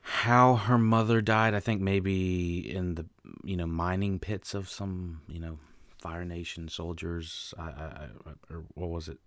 how 0.00 0.54
her 0.54 0.78
mother 0.78 1.20
died. 1.20 1.54
I 1.54 1.60
think 1.60 1.80
maybe 1.80 2.58
in 2.58 2.94
the 2.94 3.06
you 3.42 3.56
know 3.56 3.66
mining 3.66 4.20
pits 4.20 4.54
of 4.54 4.68
some 4.68 5.22
you 5.28 5.40
know 5.40 5.58
Fire 6.02 6.24
Nation 6.24 6.68
soldiers. 6.68 7.54
I, 7.56 7.62
I, 7.62 8.08
or 8.50 8.64
what 8.74 8.90
was 8.90 9.08
it? 9.08 9.18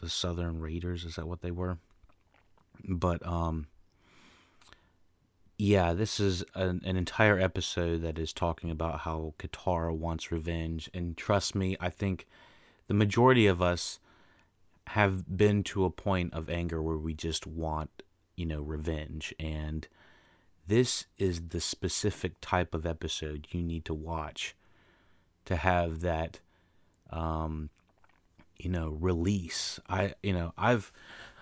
The 0.00 0.08
Southern 0.08 0.60
Raiders. 0.60 1.04
Is 1.04 1.16
that 1.16 1.28
what 1.28 1.42
they 1.42 1.50
were? 1.50 1.76
But 2.88 3.24
um, 3.26 3.66
yeah, 5.58 5.92
this 5.92 6.18
is 6.18 6.42
an, 6.54 6.80
an 6.86 6.96
entire 6.96 7.38
episode 7.38 8.00
that 8.00 8.18
is 8.18 8.32
talking 8.32 8.70
about 8.70 9.00
how 9.00 9.34
Katara 9.38 9.94
wants 9.94 10.32
revenge, 10.32 10.90
and 10.94 11.16
trust 11.18 11.54
me, 11.54 11.76
I 11.78 11.90
think 11.90 12.26
the 12.88 12.94
majority 12.94 13.46
of 13.46 13.60
us 13.60 14.00
have 14.88 15.36
been 15.36 15.62
to 15.64 15.84
a 15.84 15.90
point 15.90 16.32
of 16.32 16.48
anger 16.48 16.82
where 16.82 16.96
we 16.96 17.12
just 17.12 17.46
want, 17.46 18.02
you 18.36 18.46
know, 18.46 18.62
revenge. 18.62 19.34
And 19.38 19.86
this 20.66 21.06
is 21.18 21.48
the 21.48 21.60
specific 21.60 22.32
type 22.40 22.74
of 22.74 22.86
episode 22.86 23.48
you 23.50 23.62
need 23.62 23.84
to 23.84 23.94
watch 23.94 24.56
to 25.44 25.56
have 25.56 26.00
that, 26.00 26.40
um, 27.10 27.70
you 28.58 28.70
know, 28.70 28.96
release. 29.00 29.80
I, 29.88 30.14
you 30.22 30.32
know, 30.32 30.52
I've, 30.56 30.92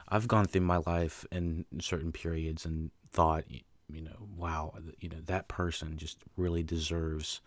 I've 0.09 0.29
gone 0.29 0.47
through 0.47 0.63
my 0.63 0.79
life 0.87 1.27
in 1.31 1.65
certain 1.81 2.13
periods 2.13 2.65
and 2.65 2.91
thought, 3.11 3.45
you 3.49 4.03
know, 4.03 4.29
wow, 4.37 4.75
you 5.01 5.09
know, 5.09 5.21
that 5.27 5.49
person 5.49 5.97
just 5.97 6.19
really 6.37 6.63
deserves, 6.63 7.41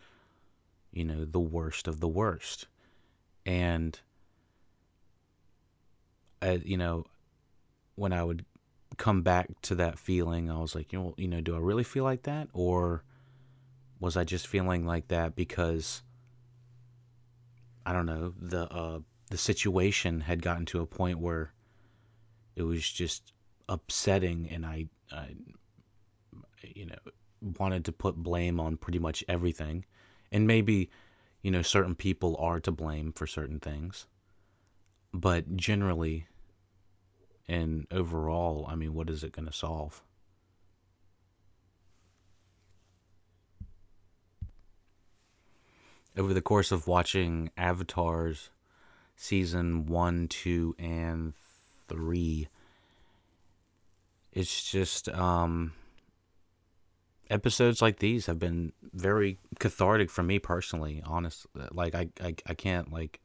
you 0.92 1.04
know, 1.04 1.26
the 1.26 1.40
worst 1.40 1.88
of 1.88 2.00
the 2.00 2.08
worst 2.08 2.68
and 3.46 4.00
uh, 6.42 6.58
you 6.64 6.78
know 6.78 7.06
when 7.96 8.14
i 8.14 8.24
would 8.24 8.46
come 8.98 9.22
back 9.22 9.50
to 9.62 9.76
that 9.76 9.98
feeling 9.98 10.50
i 10.50 10.58
was 10.58 10.76
like 10.76 10.94
you 10.94 11.00
know 11.00 11.14
you 11.18 11.28
know 11.28 11.42
do 11.42 11.56
i 11.56 11.60
really 11.60 11.84
feel 11.84 12.04
like 12.04 12.24
that 12.24 12.48
or 12.54 13.04
was 14.00 14.16
i 14.16 14.24
just 14.24 14.48
feeling 14.48 14.86
like 14.86 15.08
that 15.08 15.36
because 15.36 16.04
i 17.86 17.94
don't 17.94 18.06
know 18.06 18.34
the 18.40 18.72
uh 18.72 19.00
the 19.30 19.38
situation 19.38 20.22
had 20.22 20.42
gotten 20.42 20.66
to 20.66 20.82
a 20.82 20.86
point 20.86 21.20
where 21.20 21.54
it 22.56 22.64
was 22.64 22.88
just 22.90 23.34
upsetting 23.70 24.48
and 24.50 24.66
i 24.66 24.86
i 25.12 25.36
you 26.62 26.86
know 26.86 26.96
wanted 27.60 27.84
to 27.84 27.92
put 27.92 28.16
blame 28.16 28.60
on 28.60 28.78
pretty 28.78 29.00
much 29.00 29.24
everything 29.28 29.86
and 30.32 30.48
maybe 30.48 30.90
you 31.44 31.52
know, 31.52 31.62
certain 31.62 31.94
people 31.94 32.36
are 32.40 32.60
to 32.62 32.72
blame 32.72 33.12
for 33.12 33.28
certain 33.28 33.60
things. 33.60 34.08
But 35.14 35.56
generally 35.56 36.26
and 37.48 37.86
overall, 37.92 38.66
I 38.68 38.76
mean, 38.76 38.94
what 38.94 39.10
is 39.10 39.24
it 39.24 39.34
going 39.34 39.46
to 39.46 39.54
solve? 39.54 40.02
Over 46.18 46.34
the 46.34 46.42
course 46.42 46.72
of 46.72 46.88
watching 46.88 47.50
Avatar's 47.58 48.50
season 49.16 49.88
one, 49.88 50.28
two, 50.28 50.76
and 50.78 51.34
three, 51.88 52.48
it's 54.32 54.70
just 54.70 55.10
um, 55.10 55.74
episodes 57.30 57.82
like 57.82 58.00
these 58.00 58.28
have 58.28 58.40
been 58.40 58.72
very 58.94 59.40
cathartic 59.60 60.10
for 60.10 60.24
me 60.24 60.40
personally 60.40 61.02
Honestly, 61.06 61.50
like 61.72 61.96
I, 61.96 62.10
I 62.22 62.36
i 62.46 62.54
can't 62.54 62.92
like 62.92 63.20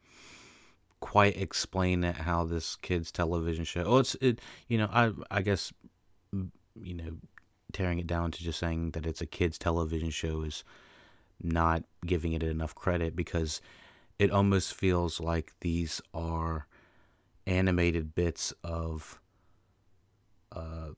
quite 1.00 1.36
explain 1.36 2.02
it 2.04 2.16
how 2.16 2.44
this 2.44 2.76
kid's 2.76 3.12
television 3.12 3.64
show 3.64 3.82
oh 3.84 3.98
it's 3.98 4.16
it 4.20 4.40
you 4.66 4.78
know 4.78 4.88
i 4.92 5.12
i 5.30 5.42
guess 5.42 5.72
you 6.32 6.94
know 6.94 7.16
tearing 7.72 7.98
it 7.98 8.06
down 8.06 8.30
to 8.30 8.42
just 8.42 8.58
saying 8.58 8.92
that 8.92 9.06
it's 9.06 9.20
a 9.20 9.26
kids 9.26 9.58
television 9.58 10.10
show 10.10 10.42
is 10.42 10.64
not 11.42 11.84
giving 12.04 12.32
it 12.32 12.42
enough 12.42 12.74
credit 12.74 13.14
because 13.14 13.60
it 14.18 14.30
almost 14.30 14.74
feels 14.74 15.20
like 15.20 15.52
these 15.60 16.00
are 16.12 16.66
animated 17.46 18.14
bits 18.14 18.52
of 18.64 19.20
uh, 20.52 20.90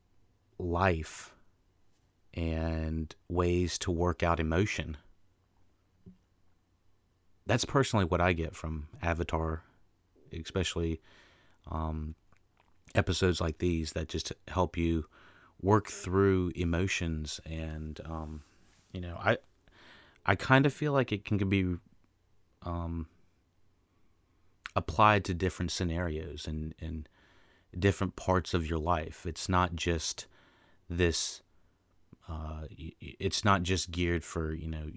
life 0.59 1.35
and 2.35 3.15
ways 3.29 3.79
to 3.79 3.91
work 3.91 4.23
out 4.23 4.41
emotion. 4.41 4.97
That's 7.47 7.65
personally 7.65 8.05
what 8.05 8.21
I 8.21 8.33
get 8.33 8.55
from 8.55 8.89
Avatar, 9.03 9.63
especially 10.33 11.01
um, 11.71 12.15
episodes 12.95 13.41
like 13.41 13.59
these 13.59 13.93
that 13.93 14.09
just 14.09 14.33
help 14.49 14.77
you 14.77 15.07
work 15.61 15.89
through 15.89 16.53
emotions 16.55 17.41
and 17.45 18.01
um, 18.05 18.43
you 18.93 19.01
know 19.01 19.19
I 19.23 19.39
I 20.27 20.35
kind 20.35 20.67
of 20.67 20.73
feel 20.73 20.93
like 20.93 21.13
it 21.13 21.25
can 21.25 21.39
be 21.49 21.77
um, 22.63 23.07
applied 24.77 25.25
to 25.25 25.35
different 25.35 25.71
scenarios 25.71 26.47
and 26.47 26.75
and 26.81 27.09
different 27.79 28.17
parts 28.17 28.55
of 28.55 28.67
your 28.67 28.79
life. 28.79 29.27
It's 29.27 29.49
not 29.49 29.75
just 29.75 30.27
this 30.89 31.43
uh, 32.29 32.67
it's 33.01 33.45
not 33.45 33.63
just 33.63 33.91
geared 33.91 34.25
for 34.25 34.53
you 34.53 34.69
know 34.69 34.91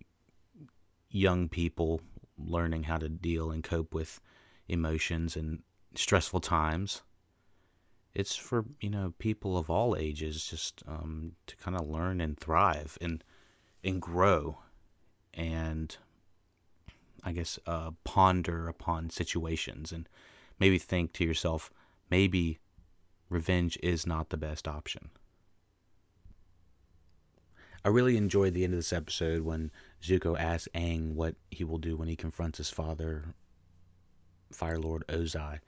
young 1.09 1.47
people 1.47 2.01
learning 2.37 2.83
how 2.83 2.97
to 2.97 3.09
deal 3.09 3.51
and 3.51 3.63
cope 3.63 3.93
with 3.93 4.19
emotions 4.67 5.35
and 5.35 5.61
stressful 5.95 6.39
times. 6.39 7.03
It's 8.13 8.35
for 8.35 8.65
you 8.81 8.89
know 8.89 9.13
people 9.17 9.57
of 9.57 9.69
all 9.69 9.95
ages 9.95 10.45
just 10.45 10.83
um, 10.87 11.33
to 11.47 11.55
kind 11.57 11.75
of 11.77 11.87
learn 11.87 12.21
and 12.21 12.37
thrive 12.37 12.97
and 13.01 13.23
and 13.83 14.01
grow, 14.01 14.59
and 15.33 15.95
I 17.23 17.31
guess 17.31 17.57
uh, 17.65 17.91
ponder 18.03 18.67
upon 18.67 19.09
situations 19.09 19.91
and 19.91 20.07
maybe 20.59 20.77
think 20.77 21.13
to 21.13 21.23
yourself, 21.23 21.71
maybe 22.09 22.59
revenge 23.29 23.77
is 23.81 24.05
not 24.05 24.29
the 24.29 24.37
best 24.37 24.67
option. 24.67 25.09
I 27.85 27.89
really 27.89 28.15
enjoyed 28.15 28.53
the 28.53 28.63
end 28.63 28.73
of 28.73 28.79
this 28.79 28.93
episode 28.93 29.41
when 29.41 29.71
Zuko 30.01 30.39
asks 30.39 30.69
Aang 30.73 31.15
what 31.15 31.35
he 31.51 31.63
will 31.63 31.79
do 31.79 31.97
when 31.97 32.07
he 32.07 32.15
confronts 32.15 32.57
his 32.57 32.69
father, 32.69 33.33
Fire 34.51 34.79
Lord 34.79 35.03
Ozai. 35.07 35.59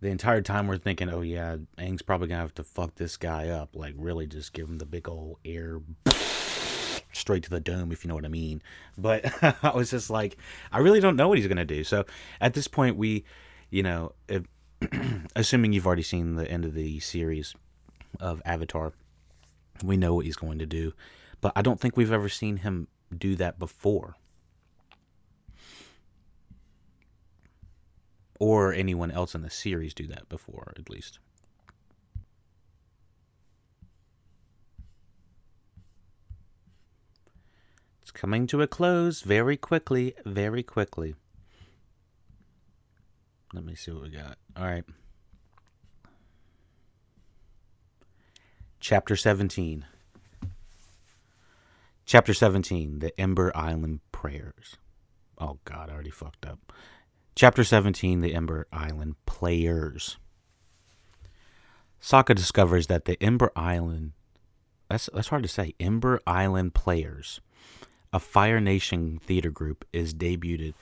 The 0.00 0.08
entire 0.08 0.42
time 0.42 0.66
we're 0.66 0.76
thinking, 0.76 1.08
oh 1.08 1.22
yeah, 1.22 1.56
Aang's 1.78 2.02
probably 2.02 2.28
gonna 2.28 2.42
have 2.42 2.54
to 2.54 2.64
fuck 2.64 2.96
this 2.96 3.16
guy 3.16 3.48
up. 3.48 3.74
Like, 3.74 3.94
really 3.96 4.26
just 4.26 4.52
give 4.52 4.68
him 4.68 4.76
the 4.76 4.84
big 4.84 5.08
old 5.08 5.38
air 5.42 5.80
straight 7.16 7.42
to 7.44 7.50
the 7.50 7.60
dome, 7.60 7.92
if 7.92 8.04
you 8.04 8.08
know 8.08 8.14
what 8.14 8.24
I 8.24 8.28
mean. 8.28 8.62
But 8.96 9.24
I 9.64 9.74
was 9.74 9.90
just 9.90 10.10
like, 10.10 10.36
I 10.72 10.78
really 10.78 11.00
don't 11.00 11.16
know 11.16 11.28
what 11.28 11.38
he's 11.38 11.46
gonna 11.46 11.64
do. 11.64 11.84
So 11.84 12.04
at 12.40 12.54
this 12.54 12.68
point, 12.68 12.96
we, 12.96 13.24
you 13.70 13.82
know, 13.82 14.12
if, 14.28 14.44
assuming 15.36 15.72
you've 15.72 15.86
already 15.86 16.02
seen 16.02 16.34
the 16.34 16.50
end 16.50 16.64
of 16.64 16.74
the 16.74 17.00
series 17.00 17.54
of 18.20 18.40
Avatar 18.44 18.92
we 19.84 19.96
know 19.96 20.14
what 20.14 20.24
he's 20.24 20.36
going 20.36 20.58
to 20.58 20.66
do. 20.66 20.92
But 21.40 21.52
I 21.56 21.62
don't 21.62 21.80
think 21.80 21.96
we've 21.96 22.12
ever 22.12 22.28
seen 22.28 22.58
him 22.58 22.88
do 23.16 23.36
that 23.36 23.58
before. 23.58 24.16
Or 28.38 28.72
anyone 28.72 29.10
else 29.10 29.34
in 29.34 29.42
the 29.42 29.50
series 29.50 29.94
do 29.94 30.06
that 30.08 30.28
before, 30.28 30.72
at 30.78 30.90
least. 30.90 31.18
Coming 38.16 38.46
to 38.46 38.62
a 38.62 38.66
close 38.66 39.20
very 39.20 39.58
quickly, 39.58 40.14
very 40.24 40.62
quickly. 40.62 41.14
Let 43.52 43.64
me 43.64 43.74
see 43.74 43.92
what 43.92 44.04
we 44.04 44.08
got. 44.08 44.38
All 44.56 44.64
right. 44.64 44.84
Chapter 48.80 49.16
17. 49.16 49.84
Chapter 52.06 52.32
17 52.32 53.00
The 53.00 53.20
Ember 53.20 53.52
Island 53.54 54.00
Prayers. 54.12 54.76
Oh, 55.38 55.58
God, 55.64 55.90
I 55.90 55.92
already 55.92 56.10
fucked 56.10 56.46
up. 56.46 56.72
Chapter 57.34 57.64
17 57.64 58.22
The 58.22 58.34
Ember 58.34 58.66
Island 58.72 59.16
Players. 59.26 60.16
Sokka 62.00 62.34
discovers 62.34 62.86
that 62.86 63.04
the 63.04 63.22
Ember 63.22 63.52
Island. 63.54 64.12
That's, 64.88 65.10
that's 65.12 65.28
hard 65.28 65.42
to 65.42 65.48
say. 65.48 65.74
Ember 65.80 66.20
Island 66.26 66.72
Players, 66.72 67.40
a 68.12 68.20
Fire 68.20 68.60
Nation 68.60 69.18
theater 69.22 69.50
group, 69.50 69.84
is 69.92 70.14
debuted. 70.14 70.74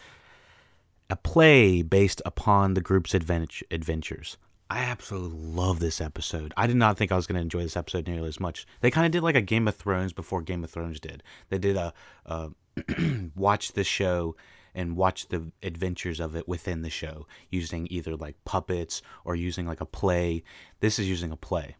A 1.10 1.16
play 1.16 1.82
based 1.82 2.22
upon 2.24 2.74
the 2.74 2.80
group's 2.80 3.14
adventure, 3.14 3.66
adventures. 3.70 4.36
I 4.70 4.78
absolutely 4.78 5.38
love 5.38 5.78
this 5.78 6.00
episode. 6.00 6.54
I 6.56 6.66
did 6.66 6.76
not 6.76 6.96
think 6.96 7.12
I 7.12 7.16
was 7.16 7.26
going 7.26 7.36
to 7.36 7.42
enjoy 7.42 7.62
this 7.62 7.76
episode 7.76 8.06
nearly 8.06 8.28
as 8.28 8.40
much. 8.40 8.66
They 8.80 8.90
kind 8.90 9.04
of 9.04 9.12
did 9.12 9.22
like 9.22 9.36
a 9.36 9.42
Game 9.42 9.68
of 9.68 9.76
Thrones 9.76 10.12
before 10.12 10.40
Game 10.40 10.64
of 10.64 10.70
Thrones 10.70 10.98
did. 10.98 11.22
They 11.50 11.58
did 11.58 11.76
a, 11.76 11.92
a 12.24 12.50
watch 13.36 13.72
the 13.72 13.84
show 13.84 14.36
and 14.74 14.96
watch 14.96 15.28
the 15.28 15.52
adventures 15.62 16.18
of 16.18 16.34
it 16.34 16.48
within 16.48 16.82
the 16.82 16.90
show 16.90 17.26
using 17.50 17.86
either 17.90 18.16
like 18.16 18.42
puppets 18.44 19.02
or 19.24 19.36
using 19.36 19.66
like 19.66 19.80
a 19.80 19.86
play. 19.86 20.42
This 20.80 20.98
is 20.98 21.08
using 21.08 21.30
a 21.30 21.36
play. 21.36 21.76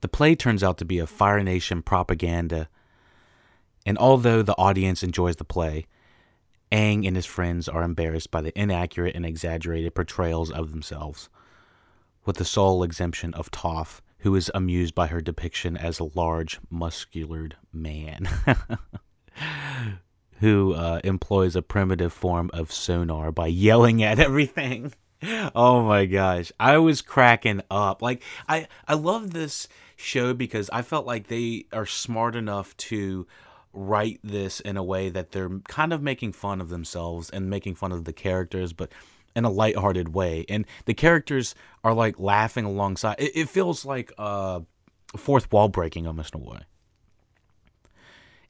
The 0.00 0.08
play 0.08 0.34
turns 0.34 0.64
out 0.64 0.78
to 0.78 0.84
be 0.84 0.98
a 0.98 1.06
Fire 1.06 1.42
Nation 1.42 1.82
propaganda, 1.82 2.68
and 3.84 3.98
although 3.98 4.42
the 4.42 4.56
audience 4.56 5.02
enjoys 5.02 5.36
the 5.36 5.44
play, 5.44 5.86
Aang 6.70 7.06
and 7.06 7.16
his 7.16 7.26
friends 7.26 7.68
are 7.68 7.82
embarrassed 7.82 8.30
by 8.30 8.40
the 8.40 8.58
inaccurate 8.58 9.14
and 9.14 9.26
exaggerated 9.26 9.94
portrayals 9.94 10.50
of 10.50 10.70
themselves, 10.70 11.28
with 12.24 12.36
the 12.36 12.44
sole 12.44 12.82
exemption 12.82 13.34
of 13.34 13.50
Toph, 13.50 14.00
who 14.18 14.34
is 14.34 14.50
amused 14.54 14.94
by 14.94 15.08
her 15.08 15.20
depiction 15.20 15.76
as 15.76 15.98
a 15.98 16.08
large, 16.14 16.60
muscular 16.70 17.50
man 17.72 18.28
who 20.40 20.74
uh, 20.74 21.00
employs 21.04 21.54
a 21.56 21.62
primitive 21.62 22.12
form 22.12 22.50
of 22.52 22.72
sonar 22.72 23.30
by 23.32 23.46
yelling 23.46 24.02
at 24.02 24.18
everything. 24.18 24.92
Oh 25.54 25.84
my 25.84 26.06
gosh, 26.06 26.50
I 26.58 26.78
was 26.78 27.00
cracking 27.00 27.62
up. 27.70 28.02
Like 28.02 28.24
I 28.48 28.66
I 28.88 28.94
love 28.94 29.32
this 29.32 29.68
show 29.94 30.34
because 30.34 30.68
I 30.72 30.82
felt 30.82 31.06
like 31.06 31.28
they 31.28 31.66
are 31.72 31.86
smart 31.86 32.34
enough 32.34 32.76
to 32.78 33.28
write 33.72 34.20
this 34.22 34.60
in 34.60 34.76
a 34.76 34.82
way 34.82 35.08
that 35.08 35.32
they're 35.32 35.60
kind 35.68 35.92
of 35.92 36.02
making 36.02 36.32
fun 36.32 36.60
of 36.60 36.68
themselves 36.68 37.30
and 37.30 37.48
making 37.48 37.74
fun 37.74 37.92
of 37.92 38.04
the 38.04 38.12
characters, 38.12 38.72
but 38.72 38.92
in 39.34 39.44
a 39.44 39.50
lighthearted 39.50 40.14
way. 40.14 40.44
And 40.48 40.66
the 40.84 40.94
characters 40.94 41.54
are 41.82 41.94
like 41.94 42.18
laughing 42.18 42.64
alongside. 42.64 43.16
It, 43.18 43.32
it 43.34 43.48
feels 43.48 43.84
like 43.84 44.12
uh, 44.18 44.60
fourth 45.16 45.50
wall 45.50 45.68
breaking 45.68 46.06
almost 46.06 46.34
in 46.34 46.42
a 46.42 46.44
way. 46.44 46.60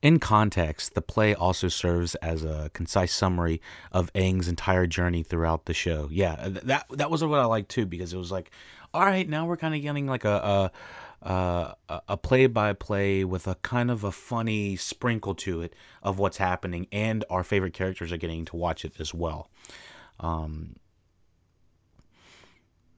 In 0.02 0.18
context, 0.18 0.94
the 0.94 1.02
play 1.02 1.32
also 1.32 1.68
serves 1.68 2.16
as 2.16 2.42
a 2.44 2.72
concise 2.74 3.12
summary 3.12 3.60
of 3.92 4.12
Aang's 4.14 4.48
entire 4.48 4.88
journey 4.88 5.22
throughout 5.22 5.66
the 5.66 5.74
show. 5.74 6.08
Yeah, 6.10 6.48
that 6.64 6.86
that 6.90 7.08
was 7.08 7.22
what 7.22 7.38
I 7.38 7.44
liked 7.44 7.68
too 7.68 7.86
because 7.86 8.12
it 8.12 8.16
was 8.16 8.32
like, 8.32 8.50
all 8.92 9.04
right, 9.04 9.28
now 9.28 9.46
we're 9.46 9.56
kind 9.56 9.76
of 9.76 9.80
getting 9.80 10.08
like 10.08 10.24
a, 10.24 10.34
a 10.34 10.72
uh, 11.22 11.74
a 12.08 12.16
play 12.16 12.46
by 12.46 12.72
play 12.72 13.24
with 13.24 13.46
a 13.46 13.54
kind 13.56 13.90
of 13.90 14.02
a 14.02 14.12
funny 14.12 14.76
sprinkle 14.76 15.34
to 15.36 15.62
it 15.62 15.74
of 16.02 16.18
what's 16.18 16.38
happening, 16.38 16.88
and 16.90 17.24
our 17.30 17.44
favorite 17.44 17.74
characters 17.74 18.10
are 18.12 18.16
getting 18.16 18.44
to 18.46 18.56
watch 18.56 18.84
it 18.84 18.94
as 18.98 19.14
well. 19.14 19.48
Um, 20.18 20.76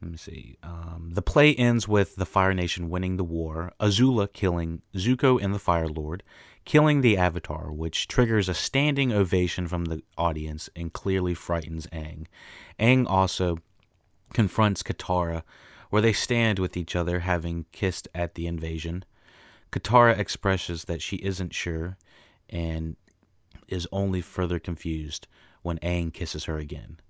let 0.00 0.10
me 0.10 0.16
see. 0.16 0.56
Um, 0.62 1.10
the 1.14 1.22
play 1.22 1.54
ends 1.54 1.88
with 1.88 2.16
the 2.16 2.26
Fire 2.26 2.52
Nation 2.54 2.90
winning 2.90 3.16
the 3.16 3.24
war, 3.24 3.72
Azula 3.80 4.30
killing 4.32 4.82
Zuko 4.94 5.42
and 5.42 5.54
the 5.54 5.58
Fire 5.58 5.88
Lord, 5.88 6.22
killing 6.64 7.00
the 7.00 7.16
Avatar, 7.16 7.72
which 7.72 8.08
triggers 8.08 8.48
a 8.48 8.54
standing 8.54 9.12
ovation 9.12 9.66
from 9.66 9.86
the 9.86 10.02
audience 10.18 10.68
and 10.76 10.92
clearly 10.92 11.34
frightens 11.34 11.86
Aang. 11.88 12.26
Aang 12.78 13.06
also 13.08 13.58
confronts 14.32 14.82
Katara 14.82 15.42
where 15.90 16.02
they 16.02 16.12
stand 16.12 16.58
with 16.58 16.76
each 16.76 16.96
other 16.96 17.20
having 17.20 17.66
kissed 17.72 18.08
at 18.14 18.34
the 18.34 18.46
invasion. 18.46 19.04
Katara 19.70 20.18
expresses 20.18 20.84
that 20.84 21.02
she 21.02 21.16
isn't 21.16 21.54
sure 21.54 21.96
and 22.48 22.96
is 23.68 23.88
only 23.90 24.20
further 24.20 24.58
confused 24.58 25.26
when 25.62 25.78
Aang 25.78 26.12
kisses 26.12 26.44
her 26.44 26.58
again. 26.58 27.00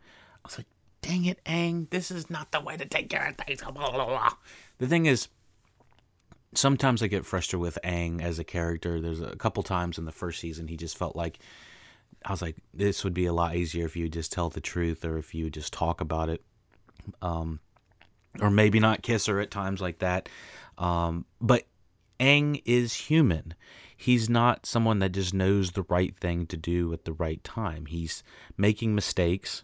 I 0.45 0.49
was 0.49 0.59
like, 0.59 0.67
dang 1.03 1.25
it, 1.25 1.43
Aang, 1.45 1.91
this 1.91 2.11
is 2.11 2.31
not 2.31 2.53
the 2.53 2.61
way 2.61 2.77
to 2.77 2.87
take 2.87 3.11
care 3.11 3.27
of 3.29 3.37
things. 3.37 3.63
The 4.79 4.87
thing 4.87 5.07
is, 5.07 5.29
sometimes 6.55 7.03
I 7.03 7.09
get 7.09 7.27
frustrated 7.27 7.61
with 7.61 7.79
Aang 7.85 8.23
as 8.23 8.39
a 8.39 8.45
character. 8.45 9.01
There's 9.01 9.21
a 9.21 9.37
couple 9.37 9.63
times 9.63 9.99
in 9.99 10.05
the 10.05 10.13
first 10.13 10.41
season 10.41 10.69
he 10.69 10.77
just 10.77 10.97
felt 10.97 11.17
like 11.17 11.39
I 12.25 12.31
was 12.31 12.41
like, 12.43 12.57
this 12.73 13.05
would 13.05 13.15
be 13.15 13.27
a 13.27 13.33
lot 13.33 13.57
easier 13.57 13.85
if 13.85 13.97
you 13.97 14.09
just 14.09 14.33
tell 14.33 14.49
the 14.49 14.61
truth 14.61 15.05
or 15.05 15.19
if 15.19 15.35
you 15.35 15.51
just 15.51 15.73
talk 15.73 16.01
about 16.01 16.29
it. 16.29 16.43
Um, 17.21 17.61
or 18.41 18.51
maybe 18.51 18.81
not 18.81 19.03
kiss 19.03 19.27
her 19.27 19.41
at 19.41 19.51
times 19.51 19.81
like 19.81 19.99
that. 19.99 20.29
Um, 20.79 21.25
but 21.41 21.65
Aang 22.21 22.63
is 22.65 22.95
human. 22.95 23.55
He's 23.97 24.29
not 24.29 24.67
someone 24.67 24.99
that 24.99 25.13
just 25.13 25.33
knows 25.33 25.73
the 25.73 25.85
right 25.89 26.15
thing 26.19 26.47
to 26.47 26.57
do 26.57 26.93
at 26.93 27.05
the 27.05 27.13
right 27.13 27.43
time. 27.45 27.87
He's 27.87 28.23
making 28.57 28.95
mistakes. 28.95 29.63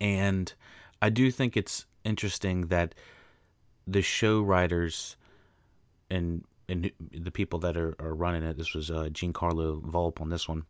And 0.00 0.52
I 1.00 1.08
do 1.08 1.30
think 1.30 1.56
it's 1.56 1.86
interesting 2.04 2.66
that 2.68 2.94
the 3.86 4.02
show 4.02 4.40
writers 4.40 5.16
and 6.10 6.44
and 6.66 6.90
the 7.12 7.30
people 7.30 7.58
that 7.58 7.76
are, 7.76 7.94
are 7.98 8.14
running 8.14 8.42
it, 8.42 8.56
this 8.56 8.72
was 8.72 8.90
uh, 8.90 9.08
Giancarlo 9.12 9.82
Volpe 9.82 10.20
on 10.22 10.30
this 10.30 10.48
one, 10.48 10.64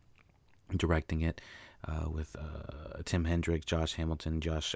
directing 0.75 1.21
it 1.21 1.39
uh, 1.87 2.09
with 2.09 2.35
uh, 2.37 3.01
Tim 3.05 3.23
Hedrick, 3.23 3.63
Josh 3.65 3.93
Hamilton, 3.93 4.41
Josh 4.41 4.75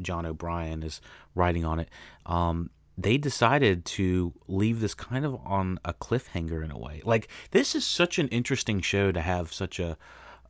John 0.00 0.26
O'Brien 0.26 0.82
is 0.82 1.00
writing 1.34 1.64
on 1.64 1.80
it. 1.80 1.88
Um, 2.26 2.70
they 2.96 3.16
decided 3.16 3.84
to 3.84 4.32
leave 4.48 4.80
this 4.80 4.94
kind 4.94 5.24
of 5.24 5.38
on 5.44 5.78
a 5.84 5.94
cliffhanger 5.94 6.64
in 6.64 6.70
a 6.70 6.78
way. 6.78 7.00
Like 7.04 7.28
this 7.52 7.74
is 7.74 7.86
such 7.86 8.18
an 8.18 8.28
interesting 8.28 8.80
show 8.80 9.12
to 9.12 9.20
have 9.20 9.52
such 9.52 9.78
a 9.78 9.96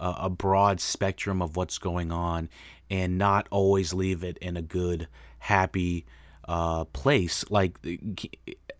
a 0.00 0.30
broad 0.30 0.80
spectrum 0.80 1.42
of 1.42 1.56
what's 1.56 1.78
going 1.78 2.12
on 2.12 2.48
and 2.88 3.18
not 3.18 3.48
always 3.50 3.92
leave 3.92 4.22
it 4.22 4.38
in 4.38 4.56
a 4.56 4.62
good 4.62 5.08
happy 5.40 6.06
uh, 6.46 6.84
place. 6.84 7.44
Like 7.50 7.78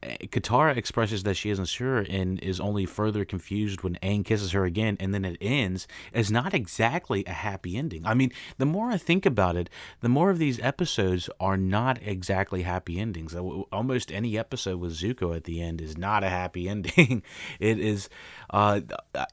Katara 0.03 0.77
expresses 0.77 1.25
that 1.25 1.35
she 1.35 1.51
isn't 1.51 1.67
sure 1.67 1.99
and 1.99 2.39
is 2.41 2.61
only 2.61 2.87
further 2.87 3.25
confused 3.25 3.83
when 3.83 3.97
Aang 3.97 4.25
kisses 4.25 4.53
her 4.53 4.65
again, 4.65 4.97
and 5.01 5.13
then 5.13 5.25
it 5.25 5.37
ends 5.41 5.89
is 6.13 6.31
not 6.31 6.55
exactly 6.55 7.25
a 7.27 7.33
happy 7.33 7.77
ending. 7.77 8.07
I 8.07 8.15
mean, 8.15 8.33
the 8.59 8.67
more 8.67 8.91
I 8.91 8.97
think 8.97 9.27
about 9.27 9.57
it, 9.57 9.69
the 10.01 10.09
more 10.09 10.31
of 10.31 10.39
these 10.39 10.61
episodes 10.61 11.29
are 11.41 11.57
not 11.57 11.99
exactly 12.03 12.63
happy 12.63 13.01
endings. 13.01 13.35
Almost 13.35 14.13
any 14.13 14.39
episode 14.39 14.79
with 14.79 14.93
Zuko 14.93 15.35
at 15.35 15.45
the 15.45 15.61
end 15.61 15.81
is 15.81 15.99
not 15.99 16.23
a 16.23 16.29
happy 16.29 16.69
ending. 16.69 17.23
it 17.59 17.79
is. 17.81 18.09
Uh, 18.51 18.81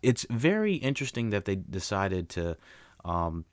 it's 0.01 0.25
very 0.29 0.75
interesting 0.75 1.29
that 1.29 1.45
they 1.45 1.55
decided 1.55 2.29
to 2.29 2.57
um, 3.03 3.45